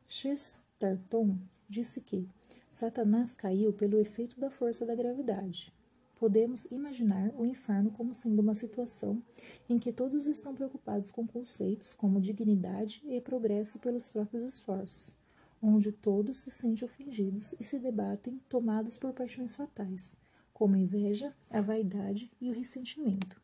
Chesterton 0.08 1.39
disse 1.67 2.01
que 2.01 2.29
Satanás 2.72 3.34
caiu 3.34 3.74
pelo 3.74 3.98
efeito 3.98 4.39
da 4.39 4.51
força 4.51 4.86
da 4.86 4.93
gravidade 4.93 5.74
podemos 6.21 6.65
imaginar 6.65 7.33
o 7.35 7.43
inferno 7.43 7.89
como 7.89 8.13
sendo 8.13 8.43
uma 8.43 8.53
situação 8.53 9.23
em 9.67 9.79
que 9.79 9.91
todos 9.91 10.27
estão 10.27 10.53
preocupados 10.53 11.09
com 11.09 11.25
conceitos 11.25 11.95
como 11.95 12.21
dignidade 12.21 13.01
e 13.05 13.19
progresso 13.19 13.79
pelos 13.79 14.07
próprios 14.07 14.43
esforços, 14.53 15.17
onde 15.59 15.91
todos 15.91 16.37
se 16.37 16.51
sentem 16.51 16.85
ofendidos 16.85 17.55
e 17.59 17.63
se 17.63 17.79
debatem 17.79 18.39
tomados 18.47 18.97
por 18.97 19.13
paixões 19.13 19.55
fatais, 19.55 20.15
como 20.53 20.75
a 20.75 20.77
inveja, 20.77 21.35
a 21.49 21.59
vaidade 21.59 22.31
e 22.39 22.51
o 22.51 22.53
ressentimento. 22.53 23.41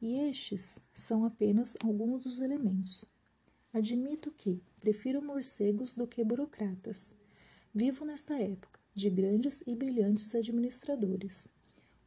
E 0.00 0.20
estes 0.20 0.78
são 0.94 1.24
apenas 1.24 1.76
alguns 1.82 2.22
dos 2.22 2.40
elementos. 2.40 3.06
Admito 3.72 4.30
que 4.30 4.62
prefiro 4.80 5.20
morcegos 5.20 5.94
do 5.94 6.06
que 6.06 6.22
burocratas. 6.22 7.12
Vivo 7.74 8.04
nesta 8.04 8.40
época 8.40 8.78
de 8.94 9.10
grandes 9.10 9.64
e 9.66 9.74
brilhantes 9.74 10.32
administradores 10.36 11.57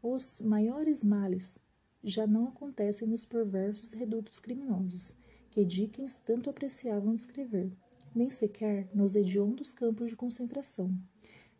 os 0.01 0.39
maiores 0.41 1.03
males 1.03 1.57
já 2.03 2.25
não 2.25 2.47
acontecem 2.47 3.07
nos 3.07 3.25
perversos 3.25 3.93
redutos 3.93 4.39
criminosos, 4.39 5.13
que 5.51 5.63
Dickens 5.63 6.15
tanto 6.15 6.49
apreciavam 6.49 7.13
descrever, 7.13 7.71
nem 8.15 8.29
sequer 8.29 8.89
nos 8.93 9.15
hediondos 9.15 9.71
campos 9.71 10.09
de 10.09 10.15
concentração. 10.15 10.91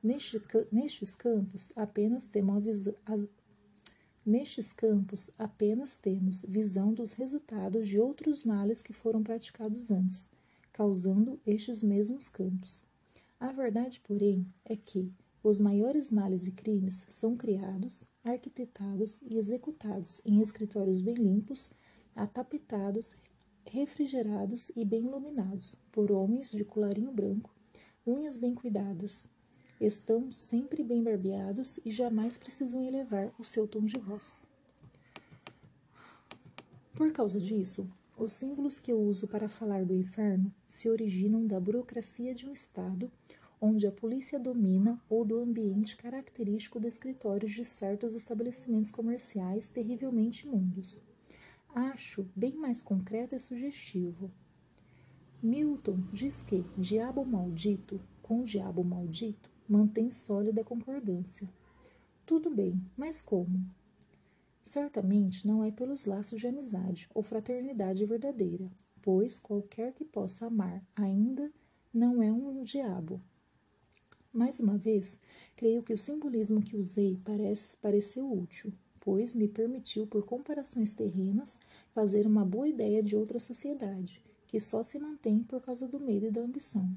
Neste, 0.01 0.41
nestes 0.71 1.13
campos 1.13 1.71
apenas 1.75 2.25
temos 2.25 2.87
as, 3.05 3.25
Nestes 4.23 4.71
campos 4.71 5.31
apenas 5.35 5.97
temos 5.97 6.45
visão 6.47 6.93
dos 6.93 7.13
resultados 7.13 7.87
de 7.87 7.99
outros 7.99 8.43
males 8.43 8.83
que 8.83 8.93
foram 8.93 9.23
praticados 9.23 9.89
antes, 9.89 10.29
causando 10.71 11.39
estes 11.43 11.81
mesmos 11.81 12.29
campos. 12.29 12.85
A 13.39 13.51
verdade, 13.51 13.99
porém, 13.99 14.45
é 14.63 14.75
que, 14.75 15.11
os 15.43 15.57
maiores 15.57 16.11
males 16.11 16.45
e 16.45 16.51
crimes 16.51 17.03
são 17.07 17.35
criados, 17.35 18.05
arquitetados 18.23 19.21
e 19.23 19.37
executados 19.37 20.21
em 20.23 20.39
escritórios 20.39 21.01
bem 21.01 21.15
limpos, 21.15 21.71
atapetados, 22.15 23.15
refrigerados 23.65 24.71
e 24.75 24.85
bem 24.85 25.05
iluminados 25.05 25.75
por 25.91 26.11
homens 26.11 26.51
de 26.51 26.63
colarinho 26.63 27.11
branco, 27.11 27.49
unhas 28.05 28.37
bem 28.37 28.53
cuidadas. 28.53 29.25
Estão 29.79 30.31
sempre 30.31 30.83
bem 30.83 31.01
barbeados 31.03 31.79
e 31.83 31.89
jamais 31.89 32.37
precisam 32.37 32.85
elevar 32.85 33.33
o 33.39 33.43
seu 33.43 33.67
tom 33.67 33.83
de 33.83 33.97
voz. 33.97 34.47
Por 36.93 37.11
causa 37.11 37.39
disso, 37.39 37.89
os 38.15 38.33
símbolos 38.33 38.79
que 38.79 38.91
eu 38.91 39.01
uso 39.01 39.27
para 39.27 39.49
falar 39.49 39.83
do 39.83 39.95
inferno 39.95 40.53
se 40.67 40.87
originam 40.87 41.47
da 41.47 41.59
burocracia 41.59 42.35
de 42.35 42.45
um 42.45 42.51
Estado 42.51 43.11
onde 43.61 43.85
a 43.85 43.91
polícia 43.91 44.39
domina 44.39 44.99
ou 45.07 45.23
do 45.23 45.37
ambiente 45.37 45.95
característico 45.95 46.79
de 46.79 46.87
escritórios 46.87 47.51
de 47.51 47.63
certos 47.63 48.15
estabelecimentos 48.15 48.89
comerciais 48.89 49.69
terrivelmente 49.69 50.47
imundos. 50.47 50.99
Acho 51.73 52.27
bem 52.35 52.55
mais 52.55 52.81
concreto 52.81 53.35
e 53.35 53.39
sugestivo. 53.39 54.31
Milton 55.43 55.99
diz 56.11 56.41
que 56.41 56.65
diabo 56.75 57.23
maldito 57.23 58.01
com 58.21 58.43
diabo 58.43 58.83
maldito 58.83 59.49
mantém 59.69 60.09
sólida 60.09 60.63
concordância. 60.63 61.47
Tudo 62.25 62.49
bem, 62.49 62.81
mas 62.97 63.21
como? 63.21 63.63
Certamente 64.63 65.47
não 65.47 65.63
é 65.63 65.71
pelos 65.71 66.05
laços 66.05 66.39
de 66.39 66.47
amizade 66.47 67.09
ou 67.13 67.21
fraternidade 67.21 68.05
verdadeira, 68.05 68.71
pois 69.01 69.39
qualquer 69.39 69.93
que 69.93 70.05
possa 70.05 70.47
amar 70.47 70.83
ainda 70.95 71.51
não 71.93 72.21
é 72.21 72.31
um 72.31 72.63
diabo, 72.63 73.21
mais 74.33 74.59
uma 74.59 74.77
vez, 74.77 75.19
creio 75.55 75.83
que 75.83 75.93
o 75.93 75.97
simbolismo 75.97 76.61
que 76.61 76.77
usei 76.77 77.19
parece, 77.23 77.75
pareceu 77.77 78.31
útil, 78.31 78.73
pois 78.99 79.33
me 79.33 79.47
permitiu, 79.47 80.07
por 80.07 80.25
comparações 80.25 80.93
terrenas, 80.93 81.59
fazer 81.93 82.25
uma 82.25 82.45
boa 82.45 82.67
ideia 82.67 83.03
de 83.03 83.15
outra 83.15 83.39
sociedade, 83.39 84.21
que 84.47 84.59
só 84.59 84.83
se 84.83 84.97
mantém 84.99 85.43
por 85.43 85.61
causa 85.61 85.87
do 85.87 85.99
medo 85.99 86.27
e 86.27 86.31
da 86.31 86.41
ambição. 86.41 86.89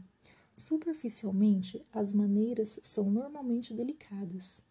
Superficialmente, 0.55 1.85
as 1.93 2.13
maneiras 2.13 2.79
são 2.83 3.11
normalmente 3.11 3.75
delicadas, 3.75 4.63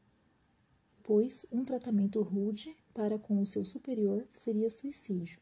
pois 1.03 1.45
um 1.51 1.65
tratamento 1.65 2.21
rude 2.21 2.73
para 2.93 3.19
com 3.19 3.41
o 3.41 3.45
seu 3.45 3.65
superior 3.65 4.25
seria 4.29 4.69
suicídio, 4.69 5.39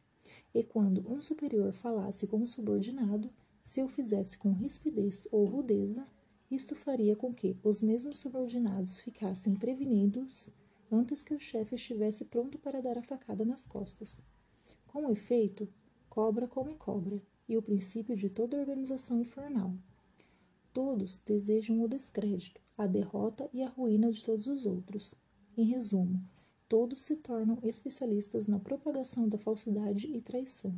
e 0.53 0.63
quando 0.63 1.07
um 1.11 1.21
superior 1.21 1.71
falasse 1.73 2.25
com 2.25 2.37
um 2.37 2.47
subordinado, 2.47 3.29
se 3.61 3.79
eu 3.79 3.87
fizesse 3.87 4.37
com 4.37 4.53
rispidez 4.53 5.27
ou 5.31 5.45
rudeza, 5.45 6.03
isto 6.51 6.75
faria 6.75 7.15
com 7.15 7.33
que 7.33 7.57
os 7.63 7.81
mesmos 7.81 8.17
subordinados 8.17 8.99
ficassem 8.99 9.55
prevenidos 9.55 10.49
antes 10.91 11.23
que 11.23 11.33
o 11.33 11.39
chefe 11.39 11.75
estivesse 11.75 12.25
pronto 12.25 12.59
para 12.59 12.81
dar 12.81 12.97
a 12.97 13.03
facada 13.03 13.45
nas 13.45 13.65
costas. 13.65 14.21
Com 14.85 15.09
efeito, 15.09 15.67
cobra 16.09 16.49
come 16.49 16.75
cobra, 16.75 17.21
e 17.47 17.57
o 17.57 17.61
princípio 17.61 18.15
de 18.15 18.29
toda 18.29 18.57
organização 18.57 19.19
infernal. 19.19 19.73
Todos 20.73 21.19
desejam 21.19 21.81
o 21.81 21.87
descrédito, 21.87 22.61
a 22.77 22.87
derrota 22.87 23.49
e 23.53 23.61
a 23.61 23.67
ruína 23.67 24.11
de 24.11 24.23
todos 24.23 24.47
os 24.47 24.65
outros. 24.65 25.15
Em 25.57 25.65
resumo, 25.65 26.23
todos 26.69 27.01
se 27.01 27.17
tornam 27.17 27.59
especialistas 27.61 28.47
na 28.47 28.57
propagação 28.57 29.27
da 29.27 29.37
falsidade 29.37 30.07
e 30.07 30.21
traição. 30.21 30.73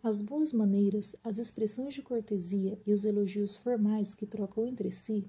As 0.00 0.20
boas 0.22 0.52
maneiras, 0.52 1.16
as 1.24 1.38
expressões 1.38 1.92
de 1.92 2.02
cortesia 2.02 2.78
e 2.86 2.92
os 2.92 3.04
elogios 3.04 3.56
formais 3.56 4.14
que 4.14 4.26
trocam 4.26 4.64
entre 4.64 4.92
si, 4.92 5.28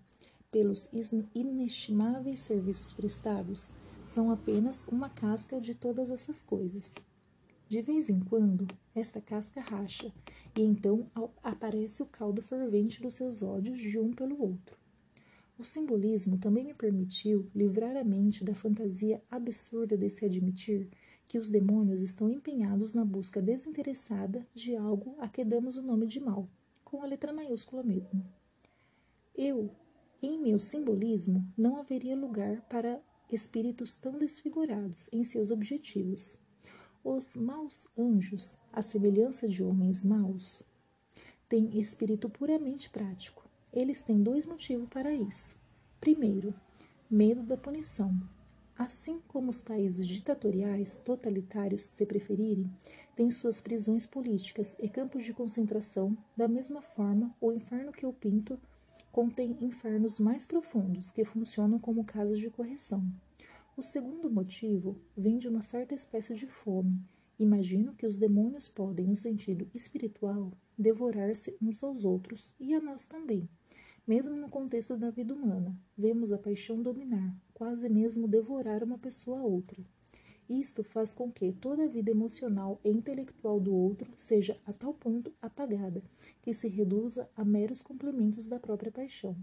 pelos 0.51 0.87
inestimáveis 1.33 2.39
serviços 2.39 2.91
prestados, 2.91 3.71
são 4.05 4.29
apenas 4.29 4.87
uma 4.87 5.09
casca 5.09 5.59
de 5.59 5.73
todas 5.73 6.11
essas 6.11 6.43
coisas. 6.43 6.93
De 7.67 7.81
vez 7.81 8.09
em 8.09 8.19
quando, 8.19 8.67
esta 8.93 9.19
casca 9.19 9.59
racha, 9.59 10.13
e 10.55 10.61
então 10.61 11.09
aparece 11.43 12.03
o 12.03 12.07
caldo 12.07 12.41
fervente 12.41 13.01
dos 13.01 13.15
seus 13.15 13.41
ódios 13.41 13.79
de 13.79 13.97
um 13.97 14.13
pelo 14.13 14.39
outro. 14.39 14.77
O 15.57 15.63
simbolismo 15.63 16.37
também 16.37 16.63
me 16.63 16.73
permitiu 16.73 17.49
livrar 17.53 17.97
a 17.97 18.03
mente 18.03 18.43
da 18.43 18.55
fantasia 18.55 19.21
absurda 19.29 19.97
de 19.97 20.09
se 20.09 20.25
admitir 20.25 20.89
que 21.29 21.37
os 21.37 21.47
demônios 21.47 22.01
estão 22.01 22.27
empenhados 22.27 22.95
na 22.95 23.05
busca 23.05 23.39
desinteressada 23.39 24.47
de 24.51 24.75
algo 24.75 25.15
a 25.19 25.29
que 25.29 25.45
damos 25.45 25.77
o 25.77 25.81
nome 25.83 26.07
de 26.07 26.19
mal, 26.19 26.49
com 26.83 27.03
a 27.03 27.05
letra 27.05 27.31
maiúscula 27.31 27.83
mesmo. 27.83 28.25
Eu, 29.35 29.69
em 30.23 30.41
meu 30.41 30.59
simbolismo, 30.59 31.45
não 31.55 31.77
haveria 31.77 32.15
lugar 32.15 32.61
para 32.61 32.99
espíritos 33.31 33.93
tão 33.93 34.17
desfigurados 34.17 35.07
em 35.13 35.23
seus 35.23 35.51
objetivos. 35.51 36.35
Os 37.03 37.35
maus 37.35 37.87
anjos, 37.95 38.57
à 38.73 38.81
semelhança 38.81 39.47
de 39.47 39.63
homens 39.63 40.03
maus, 40.03 40.63
têm 41.47 41.79
espírito 41.79 42.27
puramente 42.27 42.89
prático. 42.89 43.47
Eles 43.71 44.01
têm 44.01 44.23
dois 44.23 44.47
motivos 44.47 44.89
para 44.89 45.13
isso. 45.13 45.55
Primeiro, 46.01 46.55
medo 47.07 47.43
da 47.43 47.55
punição, 47.55 48.19
Assim 48.79 49.19
como 49.27 49.49
os 49.49 49.59
países 49.59 50.07
ditatoriais, 50.07 50.99
totalitários, 50.99 51.83
se 51.83 52.05
preferirem, 52.05 52.71
têm 53.13 53.29
suas 53.29 53.59
prisões 53.59 54.05
políticas 54.05 54.77
e 54.79 54.87
campos 54.87 55.25
de 55.25 55.33
concentração, 55.33 56.17
da 56.33 56.47
mesma 56.47 56.81
forma, 56.81 57.35
o 57.41 57.51
inferno 57.51 57.91
que 57.91 58.05
eu 58.05 58.13
pinto 58.13 58.57
contém 59.11 59.57
infernos 59.59 60.17
mais 60.17 60.45
profundos 60.45 61.11
que 61.11 61.25
funcionam 61.25 61.77
como 61.77 62.05
casas 62.05 62.39
de 62.39 62.49
correção. 62.49 63.05
O 63.75 63.83
segundo 63.83 64.31
motivo 64.31 64.95
vem 65.13 65.37
de 65.37 65.49
uma 65.49 65.61
certa 65.61 65.93
espécie 65.93 66.33
de 66.33 66.47
fome. 66.47 66.93
Imagino 67.37 67.93
que 67.93 68.07
os 68.07 68.15
demônios 68.15 68.69
podem, 68.69 69.07
no 69.07 69.17
sentido 69.17 69.69
espiritual, 69.73 70.53
devorar-se 70.77 71.57
uns 71.61 71.83
aos 71.83 72.05
outros 72.05 72.55
e 72.57 72.73
a 72.73 72.79
nós 72.79 73.05
também. 73.05 73.49
Mesmo 74.07 74.37
no 74.37 74.47
contexto 74.47 74.95
da 74.95 75.11
vida 75.11 75.33
humana, 75.33 75.77
vemos 75.97 76.31
a 76.31 76.37
paixão 76.37 76.81
dominar, 76.81 77.35
quase 77.59 77.89
mesmo 77.89 78.25
devorar 78.25 78.81
uma 78.85 78.97
pessoa 78.97 79.39
a 79.39 79.43
outra. 79.43 79.83
Isto 80.47 80.81
faz 80.81 81.13
com 81.13 81.29
que 81.29 81.51
toda 81.51 81.83
a 81.83 81.87
vida 81.89 82.09
emocional 82.09 82.79
e 82.85 82.89
intelectual 82.89 83.59
do 83.59 83.75
outro 83.75 84.09
seja 84.15 84.55
a 84.65 84.71
tal 84.71 84.93
ponto 84.93 85.33
apagada 85.41 86.01
que 86.41 86.53
se 86.53 86.69
reduza 86.69 87.29
a 87.35 87.43
meros 87.43 87.81
complementos 87.81 88.47
da 88.47 88.61
própria 88.61 88.93
paixão. 88.93 89.35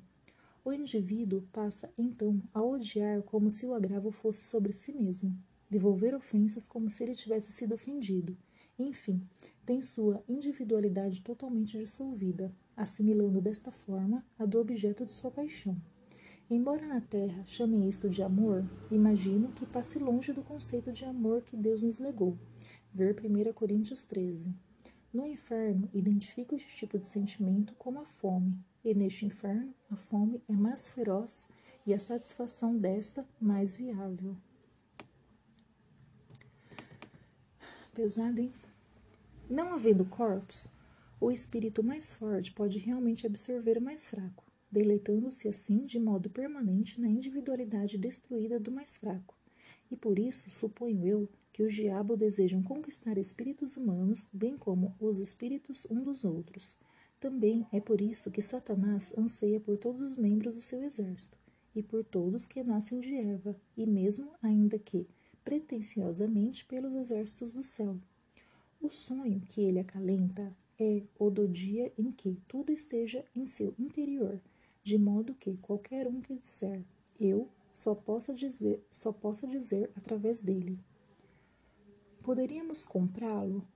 O 0.65 0.73
indivíduo 0.73 1.47
passa 1.53 1.93
então 1.99 2.43
a 2.55 2.63
odiar 2.63 3.23
como 3.23 3.51
se 3.51 3.67
o 3.67 3.75
agravo 3.75 4.11
fosse 4.11 4.45
sobre 4.45 4.73
si 4.73 4.95
mesmo, 4.95 5.37
devolver 5.69 6.15
ofensas 6.15 6.67
como 6.67 6.89
se 6.89 7.05
ele 7.05 7.15
tivesse 7.15 7.53
sido 7.53 7.75
ofendido. 7.75 8.35
Enfim, 8.79 9.29
tem 9.67 9.83
sua 9.83 10.25
individualidade 10.27 11.21
totalmente 11.21 11.77
dissolvida, 11.77 12.51
assimilando 12.75 13.43
desta 13.43 13.71
forma 13.71 14.25
a 14.39 14.47
do 14.47 14.59
objeto 14.59 15.05
de 15.05 15.13
sua 15.13 15.31
paixão. 15.31 15.77
Embora 16.49 16.87
na 16.87 17.01
Terra 17.01 17.45
chamem 17.45 17.89
isto 17.89 18.09
de 18.09 18.23
amor, 18.23 18.65
imagino 18.89 19.51
que 19.51 19.67
passe 19.67 19.99
longe 19.99 20.33
do 20.33 20.45
conceito 20.45 20.93
de 20.93 21.05
amor 21.05 21.43
que 21.43 21.57
Deus 21.57 21.83
nos 21.83 21.99
legou. 21.99 22.39
Ver 22.93 23.17
1 23.21 23.53
Coríntios 23.53 24.03
13. 24.03 24.55
No 25.13 25.27
inferno, 25.27 25.91
identifico 25.93 26.55
este 26.55 26.69
tipo 26.69 26.97
de 26.99 27.05
sentimento 27.05 27.75
como 27.75 28.01
a 28.01 28.05
fome, 28.05 28.57
e 28.85 28.95
neste 28.95 29.27
inferno, 29.27 29.75
a 29.91 29.97
fome 29.97 30.41
é 30.49 30.53
mais 30.53 30.89
feroz 30.89 31.49
e 31.85 31.93
a 31.93 31.99
satisfação 31.99 32.79
desta 32.79 33.27
mais 33.41 33.77
viável. 33.77 34.37
Pesado, 37.93 38.41
hein? 38.41 38.53
Não 39.51 39.75
havendo 39.75 40.05
corpos, 40.05 40.69
o 41.21 41.29
espírito 41.33 41.83
mais 41.83 42.13
forte 42.13 42.53
pode 42.53 42.79
realmente 42.79 43.27
absorver 43.27 43.79
o 43.79 43.83
mais 43.83 44.07
fraco 44.07 44.46
deleitando-se 44.77 45.49
assim 45.49 45.87
de 45.87 45.99
modo 45.99 46.29
permanente 46.29 47.01
na 47.01 47.09
individualidade 47.09 47.97
destruída 47.97 48.61
do 48.61 48.71
mais 48.71 48.99
fraco. 48.99 49.35
E 49.91 49.97
por 49.97 50.19
isso 50.19 50.51
suponho 50.51 51.07
eu 51.07 51.29
que 51.51 51.63
os 51.63 51.73
diabos 51.73 52.19
desejam 52.19 52.63
conquistar 52.63 53.17
espíritos 53.17 53.79
humanos, 53.79 54.29
bem 54.31 54.55
como 54.55 54.95
os 55.01 55.19
espíritos 55.19 55.87
um 55.91 56.03
dos 56.03 56.27
outros. 56.27 56.77
Também 57.19 57.67
é 57.73 57.81
por 57.81 58.03
isso 58.03 58.31
que 58.31 58.43
Satanás 58.43 59.17
anseia 59.17 59.59
por 59.59 59.79
todos 59.79 60.03
os 60.03 60.17
membros 60.19 60.55
do 60.55 60.61
seu 60.61 60.83
exército, 60.85 61.39
e 61.75 61.83
por 61.83 62.05
todos 62.05 62.47
que 62.47 62.63
nascem 62.63 63.01
de 63.01 63.15
Eva, 63.15 63.57
e 63.79 63.87
mesmo 63.87 64.31
ainda 64.43 64.79
que, 64.79 65.09
pretensiosamente, 65.43 66.67
pelos 66.67 66.95
exércitos 66.95 67.55
do 67.55 67.63
céu. 67.63 67.97
O 68.79 68.91
sonho 68.91 69.41
que 69.49 69.63
ele 69.63 69.79
acalenta 69.79 70.55
é 70.79 71.03
o 71.19 71.31
do 71.31 71.49
dia 71.49 71.91
em 71.97 72.13
que 72.13 72.39
tudo 72.47 72.71
esteja 72.71 73.25
em 73.35 73.47
seu 73.47 73.75
interior, 73.79 74.39
de 74.87 74.97
modo 74.97 75.35
que 75.35 75.57
qualquer 75.57 76.07
um 76.07 76.21
que 76.21 76.37
disser 76.37 76.85
eu 77.19 77.51
só 77.73 77.93
possa 77.93 78.33
dizer, 78.33 78.87
só 78.89 79.13
possa 79.13 79.45
dizer 79.49 79.91
através 79.97 80.41
dele. 80.41 80.79
Poderíamos 82.23 82.87
comprá-lo 82.87 83.67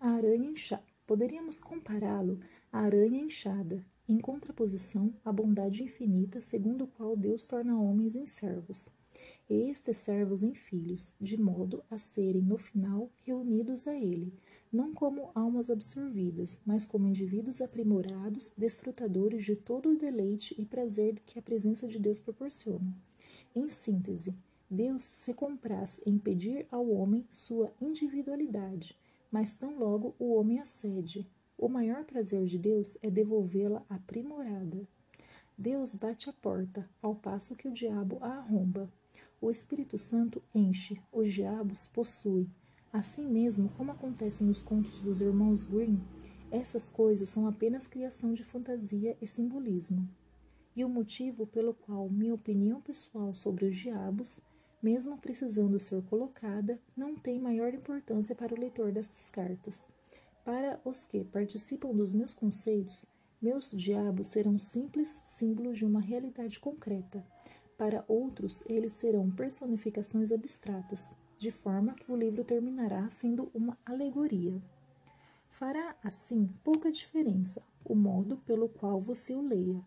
a 0.00 0.08
aranha 0.08 0.50
inchada. 0.50 0.82
Poderíamos 1.06 1.60
compará-lo 1.60 2.40
à 2.72 2.80
aranha 2.80 3.20
inchada, 3.20 3.86
em 4.08 4.18
contraposição 4.18 5.14
à 5.24 5.32
bondade 5.32 5.84
infinita 5.84 6.40
segundo 6.40 6.82
o 6.82 6.88
qual 6.88 7.16
Deus 7.16 7.46
torna 7.46 7.80
homens 7.80 8.16
em 8.16 8.26
servos, 8.26 8.88
estes 9.48 9.96
servos 9.96 10.42
em 10.42 10.54
filhos, 10.54 11.12
de 11.20 11.36
modo 11.36 11.82
a 11.90 11.96
serem, 11.96 12.42
no 12.42 12.58
final, 12.58 13.10
reunidos 13.24 13.88
a 13.88 13.94
Ele, 13.94 14.32
não 14.72 14.92
como 14.92 15.30
almas 15.34 15.70
absorvidas, 15.70 16.58
mas 16.66 16.84
como 16.84 17.08
indivíduos 17.08 17.60
aprimorados, 17.60 18.52
desfrutadores 18.56 19.44
de 19.44 19.56
todo 19.56 19.90
o 19.90 19.98
deleite 19.98 20.54
e 20.58 20.66
prazer 20.66 21.18
que 21.24 21.38
a 21.38 21.42
presença 21.42 21.88
de 21.88 21.98
Deus 21.98 22.18
proporciona. 22.18 22.94
Em 23.54 23.70
síntese, 23.70 24.34
Deus 24.70 25.02
se 25.02 25.32
compraz 25.32 25.98
em 26.04 26.18
pedir 26.18 26.66
ao 26.70 26.86
homem 26.90 27.24
sua 27.30 27.72
individualidade, 27.80 28.94
mas 29.30 29.54
tão 29.54 29.78
logo 29.78 30.14
o 30.18 30.34
homem 30.34 30.58
acede. 30.58 31.26
O 31.56 31.68
maior 31.68 32.04
prazer 32.04 32.44
de 32.44 32.58
Deus 32.58 32.98
é 33.02 33.10
devolvê-la 33.10 33.82
aprimorada. 33.88 34.86
Deus 35.56 35.94
bate 35.94 36.28
a 36.28 36.32
porta, 36.34 36.88
ao 37.02 37.14
passo 37.14 37.56
que 37.56 37.66
o 37.66 37.72
diabo 37.72 38.18
a 38.20 38.28
arromba. 38.28 38.92
O 39.40 39.52
Espírito 39.52 39.96
Santo 39.98 40.42
enche, 40.52 41.00
os 41.12 41.32
diabos 41.32 41.86
possuem. 41.86 42.50
Assim 42.92 43.24
mesmo, 43.24 43.68
como 43.76 43.92
acontece 43.92 44.42
nos 44.42 44.62
contos 44.62 45.00
dos 45.00 45.20
irmãos 45.20 45.64
Grimm, 45.64 46.00
essas 46.50 46.88
coisas 46.88 47.28
são 47.28 47.46
apenas 47.46 47.86
criação 47.86 48.32
de 48.32 48.42
fantasia 48.42 49.16
e 49.22 49.26
simbolismo. 49.28 50.08
E 50.74 50.84
o 50.84 50.88
motivo 50.88 51.46
pelo 51.46 51.72
qual 51.72 52.08
minha 52.08 52.34
opinião 52.34 52.80
pessoal 52.80 53.32
sobre 53.32 53.66
os 53.66 53.76
diabos, 53.76 54.40
mesmo 54.82 55.16
precisando 55.18 55.78
ser 55.78 56.02
colocada, 56.02 56.80
não 56.96 57.14
tem 57.14 57.38
maior 57.38 57.72
importância 57.72 58.34
para 58.34 58.54
o 58.54 58.58
leitor 58.58 58.90
destas 58.90 59.30
cartas. 59.30 59.86
Para 60.44 60.80
os 60.84 61.04
que 61.04 61.22
participam 61.22 61.92
dos 61.92 62.12
meus 62.12 62.34
conceitos, 62.34 63.06
meus 63.40 63.70
diabos 63.70 64.26
serão 64.28 64.58
simples 64.58 65.20
símbolos 65.22 65.78
de 65.78 65.84
uma 65.84 66.00
realidade 66.00 66.58
concreta. 66.58 67.24
Para 67.78 68.04
outros, 68.08 68.64
eles 68.66 68.92
serão 68.92 69.30
personificações 69.30 70.32
abstratas, 70.32 71.14
de 71.38 71.52
forma 71.52 71.94
que 71.94 72.10
o 72.10 72.16
livro 72.16 72.42
terminará 72.42 73.08
sendo 73.08 73.48
uma 73.54 73.78
alegoria. 73.86 74.60
Fará, 75.48 75.94
assim, 76.02 76.50
pouca 76.64 76.90
diferença 76.90 77.62
o 77.84 77.94
modo 77.94 78.36
pelo 78.38 78.68
qual 78.68 79.00
você 79.00 79.32
o 79.32 79.40
leia, 79.40 79.80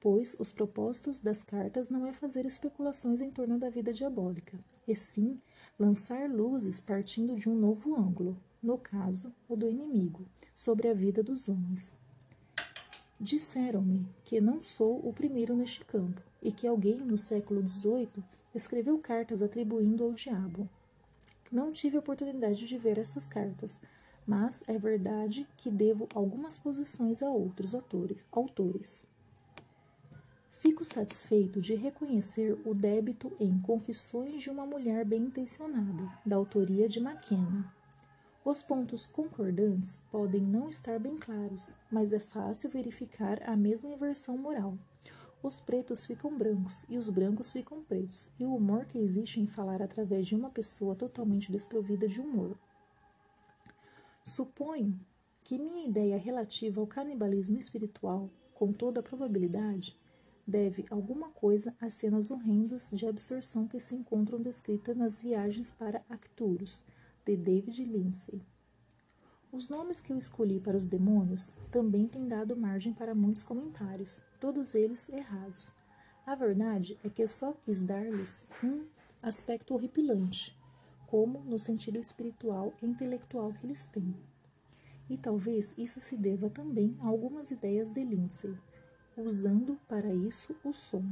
pois 0.00 0.36
os 0.38 0.52
propósitos 0.52 1.20
das 1.20 1.42
cartas 1.42 1.90
não 1.90 2.06
é 2.06 2.12
fazer 2.12 2.46
especulações 2.46 3.20
em 3.20 3.30
torno 3.32 3.58
da 3.58 3.68
vida 3.68 3.92
diabólica, 3.92 4.56
e 4.86 4.94
sim 4.94 5.42
lançar 5.76 6.30
luzes 6.30 6.80
partindo 6.80 7.34
de 7.34 7.48
um 7.48 7.56
novo 7.56 7.96
ângulo, 7.96 8.40
no 8.62 8.78
caso, 8.78 9.34
o 9.48 9.56
do 9.56 9.68
inimigo, 9.68 10.24
sobre 10.54 10.86
a 10.86 10.94
vida 10.94 11.24
dos 11.24 11.48
homens. 11.48 11.98
Disseram-me 13.20 14.08
que 14.22 14.40
não 14.40 14.62
sou 14.62 15.04
o 15.04 15.12
primeiro 15.12 15.56
neste 15.56 15.84
campo 15.84 16.22
e 16.42 16.50
que 16.50 16.66
alguém 16.66 16.98
no 16.98 17.16
século 17.16 17.66
XVIII 17.66 18.22
escreveu 18.54 18.98
cartas 18.98 19.42
atribuindo 19.42 20.04
ao 20.04 20.12
diabo. 20.12 20.68
Não 21.50 21.72
tive 21.72 21.96
oportunidade 21.96 22.66
de 22.66 22.76
ver 22.76 22.98
essas 22.98 23.26
cartas, 23.26 23.80
mas 24.26 24.62
é 24.66 24.78
verdade 24.78 25.46
que 25.56 25.70
devo 25.70 26.08
algumas 26.14 26.58
posições 26.58 27.22
a 27.22 27.30
outros 27.30 27.74
autores. 27.74 28.24
autores. 28.32 29.04
Fico 30.50 30.84
satisfeito 30.84 31.60
de 31.60 31.74
reconhecer 31.74 32.56
o 32.64 32.72
débito 32.72 33.32
em 33.40 33.58
Confissões 33.60 34.42
de 34.42 34.48
uma 34.48 34.64
Mulher 34.64 35.04
Bem 35.04 35.22
Intencionada, 35.22 36.08
da 36.24 36.36
autoria 36.36 36.88
de 36.88 37.00
Maquena. 37.00 37.72
Os 38.44 38.62
pontos 38.62 39.06
concordantes 39.06 40.00
podem 40.10 40.40
não 40.40 40.68
estar 40.68 40.98
bem 40.98 41.16
claros, 41.16 41.74
mas 41.90 42.12
é 42.12 42.18
fácil 42.18 42.70
verificar 42.70 43.42
a 43.48 43.56
mesma 43.56 43.90
inversão 43.90 44.38
moral. 44.38 44.78
Os 45.42 45.58
pretos 45.58 46.04
ficam 46.04 46.38
brancos 46.38 46.84
e 46.88 46.96
os 46.96 47.10
brancos 47.10 47.50
ficam 47.50 47.82
pretos, 47.82 48.30
e 48.38 48.44
o 48.44 48.54
humor 48.54 48.84
que 48.84 48.98
existe 48.98 49.40
em 49.40 49.46
falar 49.46 49.82
através 49.82 50.26
de 50.26 50.36
uma 50.36 50.50
pessoa 50.50 50.94
totalmente 50.94 51.50
desprovida 51.50 52.06
de 52.06 52.20
humor. 52.20 52.56
Suponho 54.22 54.98
que 55.42 55.58
minha 55.58 55.84
ideia 55.84 56.16
relativa 56.16 56.80
ao 56.80 56.86
canibalismo 56.86 57.58
espiritual, 57.58 58.30
com 58.54 58.72
toda 58.72 59.00
a 59.00 59.02
probabilidade, 59.02 59.98
deve 60.46 60.84
alguma 60.88 61.30
coisa 61.30 61.74
às 61.80 61.94
cenas 61.94 62.30
horrendas 62.30 62.88
de 62.92 63.04
absorção 63.04 63.66
que 63.66 63.80
se 63.80 63.96
encontram 63.96 64.40
descritas 64.40 64.96
nas 64.96 65.20
Viagens 65.20 65.72
para 65.72 66.04
Arcturus, 66.08 66.84
de 67.24 67.36
David 67.36 67.84
Lindsay. 67.84 68.40
Os 69.52 69.68
nomes 69.68 70.00
que 70.00 70.10
eu 70.10 70.16
escolhi 70.16 70.58
para 70.58 70.78
os 70.78 70.86
demônios 70.86 71.52
também 71.70 72.08
têm 72.08 72.26
dado 72.26 72.56
margem 72.56 72.90
para 72.90 73.14
muitos 73.14 73.42
comentários, 73.42 74.22
todos 74.40 74.74
eles 74.74 75.10
errados. 75.10 75.70
A 76.24 76.34
verdade 76.34 76.98
é 77.04 77.10
que 77.10 77.22
eu 77.22 77.28
só 77.28 77.52
quis 77.52 77.82
dar-lhes 77.82 78.48
um 78.64 78.86
aspecto 79.22 79.74
horripilante, 79.74 80.56
como 81.06 81.40
no 81.40 81.58
sentido 81.58 81.98
espiritual 81.98 82.72
e 82.80 82.86
intelectual 82.86 83.52
que 83.52 83.66
eles 83.66 83.84
têm. 83.84 84.16
E 85.10 85.18
talvez 85.18 85.74
isso 85.76 86.00
se 86.00 86.16
deva 86.16 86.48
também 86.48 86.96
a 87.00 87.08
algumas 87.08 87.50
ideias 87.50 87.90
de 87.90 88.02
Lindsay, 88.02 88.56
usando 89.18 89.78
para 89.86 90.14
isso 90.14 90.56
o 90.64 90.72
som. 90.72 91.04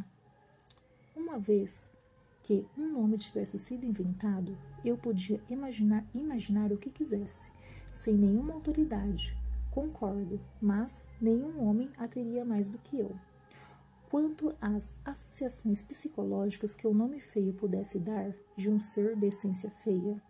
Uma 1.14 1.38
vez 1.38 1.90
que 2.42 2.66
um 2.79 2.90
nome 2.90 3.18
tivesse 3.18 3.59
sido 3.59 3.85
inventado, 3.85 4.57
eu 4.83 4.96
podia 4.96 5.42
imaginar, 5.50 6.07
imaginar 6.14 6.72
o 6.72 6.79
que 6.79 6.88
quisesse, 6.88 7.50
sem 7.92 8.14
nenhuma 8.14 8.55
autoridade. 8.55 9.37
Concordo, 9.70 10.40
mas 10.61 11.09
nenhum 11.20 11.64
homem 11.64 11.90
a 11.96 12.09
teria 12.09 12.44
mais 12.44 12.68
do 12.68 12.79
que 12.79 12.98
eu. 12.98 13.14
Quanto 14.11 14.55
às 14.61 14.98
associações 15.05 15.81
psicológicas 15.83 16.74
que 16.74 16.87
o 16.87 16.94
nome 16.94 17.20
feio 17.20 17.55
pudesse 17.55 17.98
dar 17.98 18.35
de 18.57 18.68
um 18.68 18.81
ser 18.81 19.14
de 19.16 19.26
essência 19.26 19.70
feia, 19.70 20.20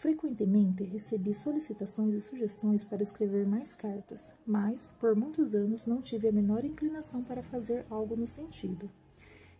Frequentemente 0.00 0.82
recebi 0.82 1.34
solicitações 1.34 2.14
e 2.14 2.22
sugestões 2.22 2.82
para 2.82 3.02
escrever 3.02 3.46
mais 3.46 3.74
cartas, 3.74 4.32
mas 4.46 4.94
por 4.98 5.14
muitos 5.14 5.54
anos 5.54 5.84
não 5.84 6.00
tive 6.00 6.26
a 6.26 6.32
menor 6.32 6.64
inclinação 6.64 7.22
para 7.22 7.42
fazer 7.42 7.84
algo 7.90 8.16
no 8.16 8.26
sentido. 8.26 8.90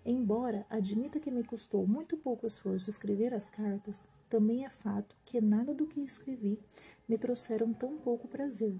Embora 0.04 0.66
admita 0.70 1.20
que 1.20 1.30
me 1.30 1.44
custou 1.44 1.86
muito 1.86 2.16
pouco 2.16 2.46
esforço 2.46 2.88
escrever 2.88 3.34
as 3.34 3.50
cartas, 3.50 4.08
também 4.28 4.64
é 4.64 4.70
fato 4.70 5.14
que 5.24 5.40
nada 5.40 5.74
do 5.74 5.86
que 5.86 6.00
escrevi 6.00 6.58
me 7.08 7.18
trouxeram 7.18 7.72
tão 7.72 7.98
pouco 7.98 8.26
prazer. 8.26 8.78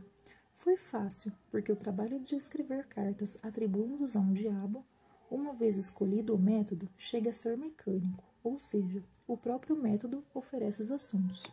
Foi 0.52 0.76
fácil, 0.76 1.32
porque 1.50 1.70
o 1.70 1.76
trabalho 1.76 2.18
de 2.20 2.36
escrever 2.36 2.86
cartas 2.86 3.38
atribuindo-os 3.42 4.16
a 4.16 4.20
um 4.20 4.32
diabo, 4.32 4.84
uma 5.30 5.52
vez 5.52 5.76
escolhido 5.76 6.34
o 6.34 6.38
método, 6.38 6.88
chega 6.96 7.30
a 7.30 7.34
ser 7.34 7.56
mecânico 7.56 8.30
ou 8.42 8.58
seja, 8.58 9.02
o 9.26 9.36
próprio 9.36 9.76
método 9.76 10.24
oferece 10.34 10.80
os 10.80 10.90
assuntos. 10.90 11.44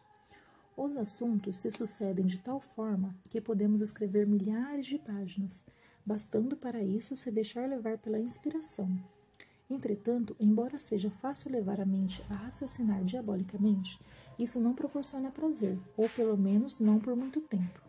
Os 0.76 0.96
assuntos 0.96 1.58
se 1.58 1.72
sucedem 1.72 2.26
de 2.26 2.38
tal 2.38 2.60
forma 2.60 3.16
que 3.30 3.42
podemos 3.42 3.82
escrever 3.82 4.28
milhares 4.28 4.86
de 4.86 4.98
páginas, 4.98 5.66
bastando 6.06 6.56
para 6.56 6.82
isso 6.82 7.16
se 7.18 7.32
deixar 7.32 7.68
levar 7.68 7.98
pela 7.98 8.20
inspiração. 8.20 8.98
Entretanto, 9.70 10.36
embora 10.40 10.80
seja 10.80 11.12
fácil 11.12 11.52
levar 11.52 11.82
a 11.82 11.86
mente 11.86 12.24
a 12.30 12.36
raciocinar 12.36 13.04
diabolicamente, 13.04 14.00
isso 14.40 14.60
não 14.60 14.74
proporciona 14.74 15.30
prazer, 15.30 15.78
ou 15.98 16.08
pelo 16.10 16.38
menos 16.38 16.80
não 16.80 17.00
por 17.00 17.16
muito 17.16 17.42
tempo. 17.42 17.82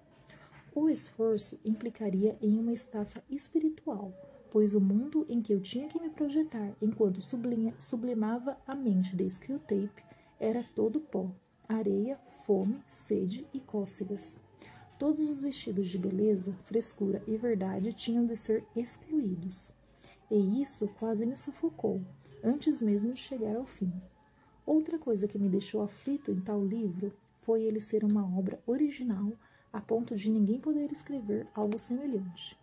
O 0.74 0.88
esforço 0.88 1.58
implicaria 1.64 2.36
em 2.42 2.58
uma 2.58 2.72
estafa 2.72 3.22
espiritual, 3.30 4.12
pois 4.50 4.74
o 4.74 4.80
mundo 4.80 5.24
em 5.28 5.40
que 5.40 5.52
eu 5.52 5.60
tinha 5.60 5.88
que 5.88 6.00
me 6.00 6.10
projetar 6.10 6.72
enquanto 6.82 7.20
sublinha, 7.20 7.74
sublimava 7.78 8.56
a 8.66 8.74
mente 8.74 9.14
de 9.14 9.28
Screwtape 9.28 10.08
era 10.40 10.62
todo 10.74 11.00
pó, 11.00 11.30
areia, 11.68 12.16
fome, 12.44 12.80
sede 12.86 13.46
e 13.52 13.60
cócegas. 13.60 14.40
Todos 14.98 15.28
os 15.28 15.40
vestidos 15.40 15.88
de 15.88 15.98
beleza, 15.98 16.56
frescura 16.64 17.22
e 17.26 17.36
verdade 17.36 17.92
tinham 17.92 18.24
de 18.24 18.36
ser 18.36 18.64
excluídos. 18.74 19.72
E 20.30 20.60
isso 20.60 20.88
quase 20.98 21.24
me 21.24 21.36
sufocou, 21.36 22.02
antes 22.42 22.82
mesmo 22.82 23.12
de 23.12 23.20
chegar 23.20 23.56
ao 23.56 23.64
fim. 23.64 23.92
Outra 24.66 24.98
coisa 24.98 25.26
que 25.26 25.38
me 25.38 25.48
deixou 25.48 25.80
aflito 25.80 26.30
em 26.30 26.40
tal 26.40 26.62
livro 26.62 27.16
foi 27.36 27.62
ele 27.62 27.80
ser 27.80 28.04
uma 28.04 28.22
obra 28.38 28.62
original 28.66 29.32
a 29.72 29.80
ponto 29.80 30.14
de 30.14 30.30
ninguém 30.30 30.60
poder 30.60 30.92
escrever 30.92 31.46
algo 31.54 31.78
semelhante. 31.78 32.58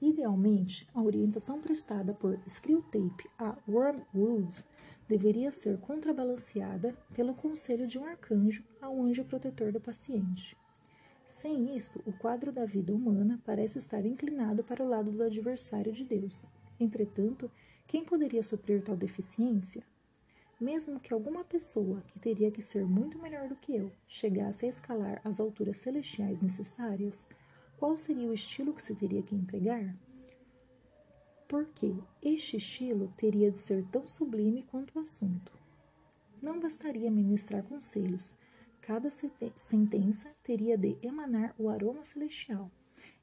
Idealmente, 0.00 0.86
a 0.94 1.02
orientação 1.02 1.60
prestada 1.60 2.14
por 2.14 2.38
Screwtape 2.48 3.28
a 3.38 3.56
Wormwood 3.68 4.64
deveria 5.08 5.50
ser 5.50 5.78
contrabalanceada 5.78 6.96
pelo 7.14 7.34
conselho 7.34 7.86
de 7.86 7.98
um 7.98 8.04
arcanjo 8.04 8.64
ao 8.80 9.02
anjo 9.02 9.24
protetor 9.24 9.72
do 9.72 9.80
paciente. 9.80 10.56
Sem 11.30 11.76
isto, 11.76 12.02
o 12.04 12.12
quadro 12.12 12.50
da 12.50 12.66
vida 12.66 12.92
humana 12.92 13.40
parece 13.44 13.78
estar 13.78 14.04
inclinado 14.04 14.64
para 14.64 14.82
o 14.82 14.88
lado 14.88 15.12
do 15.12 15.22
adversário 15.22 15.92
de 15.92 16.02
Deus. 16.02 16.46
Entretanto, 16.78 17.48
quem 17.86 18.04
poderia 18.04 18.42
suprir 18.42 18.82
tal 18.82 18.96
deficiência? 18.96 19.84
Mesmo 20.60 20.98
que 20.98 21.14
alguma 21.14 21.44
pessoa, 21.44 22.02
que 22.08 22.18
teria 22.18 22.50
que 22.50 22.60
ser 22.60 22.84
muito 22.84 23.16
melhor 23.16 23.48
do 23.48 23.54
que 23.54 23.76
eu, 23.76 23.92
chegasse 24.08 24.66
a 24.66 24.68
escalar 24.68 25.20
as 25.22 25.38
alturas 25.38 25.76
celestiais 25.76 26.40
necessárias, 26.40 27.28
qual 27.78 27.96
seria 27.96 28.28
o 28.28 28.34
estilo 28.34 28.74
que 28.74 28.82
se 28.82 28.96
teria 28.96 29.22
que 29.22 29.36
empregar? 29.36 29.96
Porque 31.46 31.94
este 32.20 32.56
estilo 32.56 33.14
teria 33.16 33.52
de 33.52 33.58
ser 33.58 33.86
tão 33.86 34.08
sublime 34.08 34.64
quanto 34.64 34.98
o 34.98 35.00
assunto. 35.00 35.52
Não 36.42 36.58
bastaria 36.58 37.08
ministrar 37.08 37.62
conselhos, 37.62 38.34
cada 38.90 39.08
sentença 39.08 40.34
teria 40.42 40.76
de 40.76 40.98
emanar 41.00 41.54
o 41.56 41.68
aroma 41.68 42.04
celestial. 42.04 42.68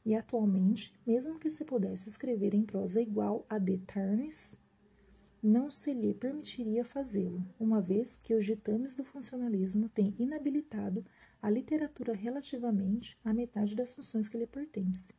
E 0.06 0.16
atualmente, 0.16 0.94
mesmo 1.06 1.38
que 1.38 1.50
se 1.50 1.66
pudesse 1.66 2.08
escrever 2.08 2.54
em 2.54 2.64
prosa 2.64 3.02
igual 3.02 3.46
a 3.50 3.60
de 3.60 3.78
Tarnes, 3.80 4.58
não 5.44 5.70
se 5.70 5.94
lhe 5.94 6.14
permitiria 6.14 6.86
fazê-lo, 6.86 7.46
uma 7.60 7.82
vez 7.82 8.16
que 8.16 8.34
os 8.34 8.46
ditames 8.46 8.96
do 8.96 9.04
funcionalismo 9.04 9.90
têm 9.90 10.16
inabilitado 10.18 11.06
a 11.42 11.50
literatura 11.50 12.14
relativamente 12.14 13.20
à 13.22 13.34
metade 13.34 13.76
das 13.76 13.94
funções 13.94 14.30
que 14.30 14.38
lhe 14.38 14.48
pertence. 14.48 15.14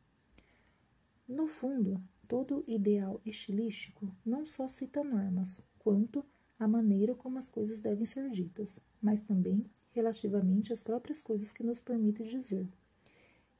No 1.27 1.45
fundo, 1.45 2.03
todo 2.27 2.63
ideal 2.67 3.21
estilístico 3.23 4.11
não 4.25 4.47
só 4.47 4.67
cita 4.67 5.03
normas, 5.03 5.63
quanto 5.77 6.25
a 6.57 6.67
maneira 6.67 7.13
como 7.13 7.37
as 7.37 7.49
coisas 7.49 7.81
devem 7.81 8.07
ser 8.07 8.31
ditas, 8.31 8.79
mas 8.99 9.21
também 9.21 9.63
relativamente 9.99 10.71
às 10.71 10.81
próprias 10.81 11.21
coisas 11.21 11.51
que 11.51 11.61
nos 11.61 11.81
permite 11.81 12.23
dizer. 12.23 12.65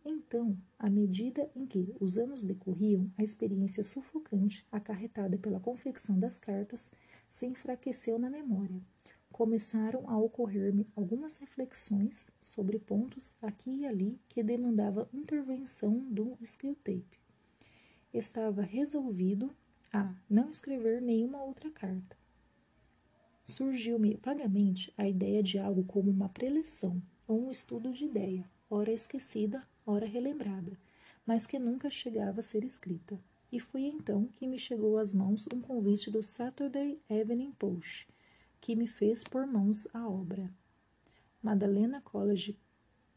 Então, 0.06 0.58
à 0.78 0.90
medida 0.90 1.52
em 1.54 1.66
que 1.66 1.94
os 2.00 2.18
anos 2.18 2.42
decorriam, 2.42 3.12
a 3.18 3.24
experiência 3.24 3.84
sufocante 3.84 4.66
acarretada 4.72 5.38
pela 5.38 5.60
confecção 5.60 6.18
das 6.18 6.40
cartas 6.40 6.92
se 7.28 7.46
enfraqueceu 7.46 8.18
na 8.18 8.30
memória. 8.30 8.82
Começaram 9.30 10.10
a 10.10 10.18
ocorrer-me 10.18 10.88
algumas 10.96 11.36
reflexões 11.36 12.30
sobre 12.40 12.80
pontos 12.80 13.36
aqui 13.42 13.82
e 13.82 13.86
ali 13.86 14.20
que 14.30 14.42
demandavam 14.42 15.08
intervenção 15.14 16.00
do 16.10 16.38
Screwtape. 16.44 17.20
Estava 18.14 18.62
resolvido 18.62 19.54
a 19.92 20.16
não 20.30 20.50
escrever 20.50 21.02
nenhuma 21.02 21.44
outra 21.44 21.70
carta. 21.70 22.19
Surgiu-me 23.50 24.16
vagamente 24.24 24.94
a 24.96 25.08
ideia 25.08 25.42
de 25.42 25.58
algo 25.58 25.84
como 25.84 26.12
uma 26.12 26.30
preleção 26.30 27.02
ou 27.28 27.48
um 27.48 27.52
estudo 27.52 27.92
de 27.92 28.06
ideia, 28.06 28.48
ora 28.70 28.92
esquecida, 28.92 29.68
ora 29.84 30.06
relembrada, 30.06 30.78
mas 31.26 31.48
que 31.48 31.58
nunca 31.58 31.90
chegava 31.90 32.42
a 32.42 32.44
ser 32.44 32.64
escrita. 32.64 33.20
E 33.52 33.60
foi 33.60 33.86
então 33.86 34.28
que 34.36 34.46
me 34.46 34.60
chegou 34.60 35.00
às 35.00 35.14
mãos 35.14 35.48
um 35.52 35.60
convite 35.60 36.12
do 36.12 36.22
Saturday 36.22 37.02
Evening 37.10 37.52
Post, 37.54 38.08
que 38.62 38.76
me 38.76 38.88
fez 38.88 39.24
pôr 39.24 39.48
mãos 39.48 39.88
à 39.96 40.08
obra. 40.08 40.54
Madalena 41.42 42.02
College, 42.02 42.56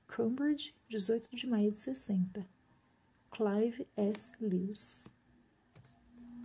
Cambridge, 0.07 0.75
18 0.89 1.29
de 1.37 1.47
maio 1.47 1.71
de 1.71 1.77
60. 1.77 2.49
Clive 3.31 3.87
S. 3.95 4.33
Lewis 4.41 5.05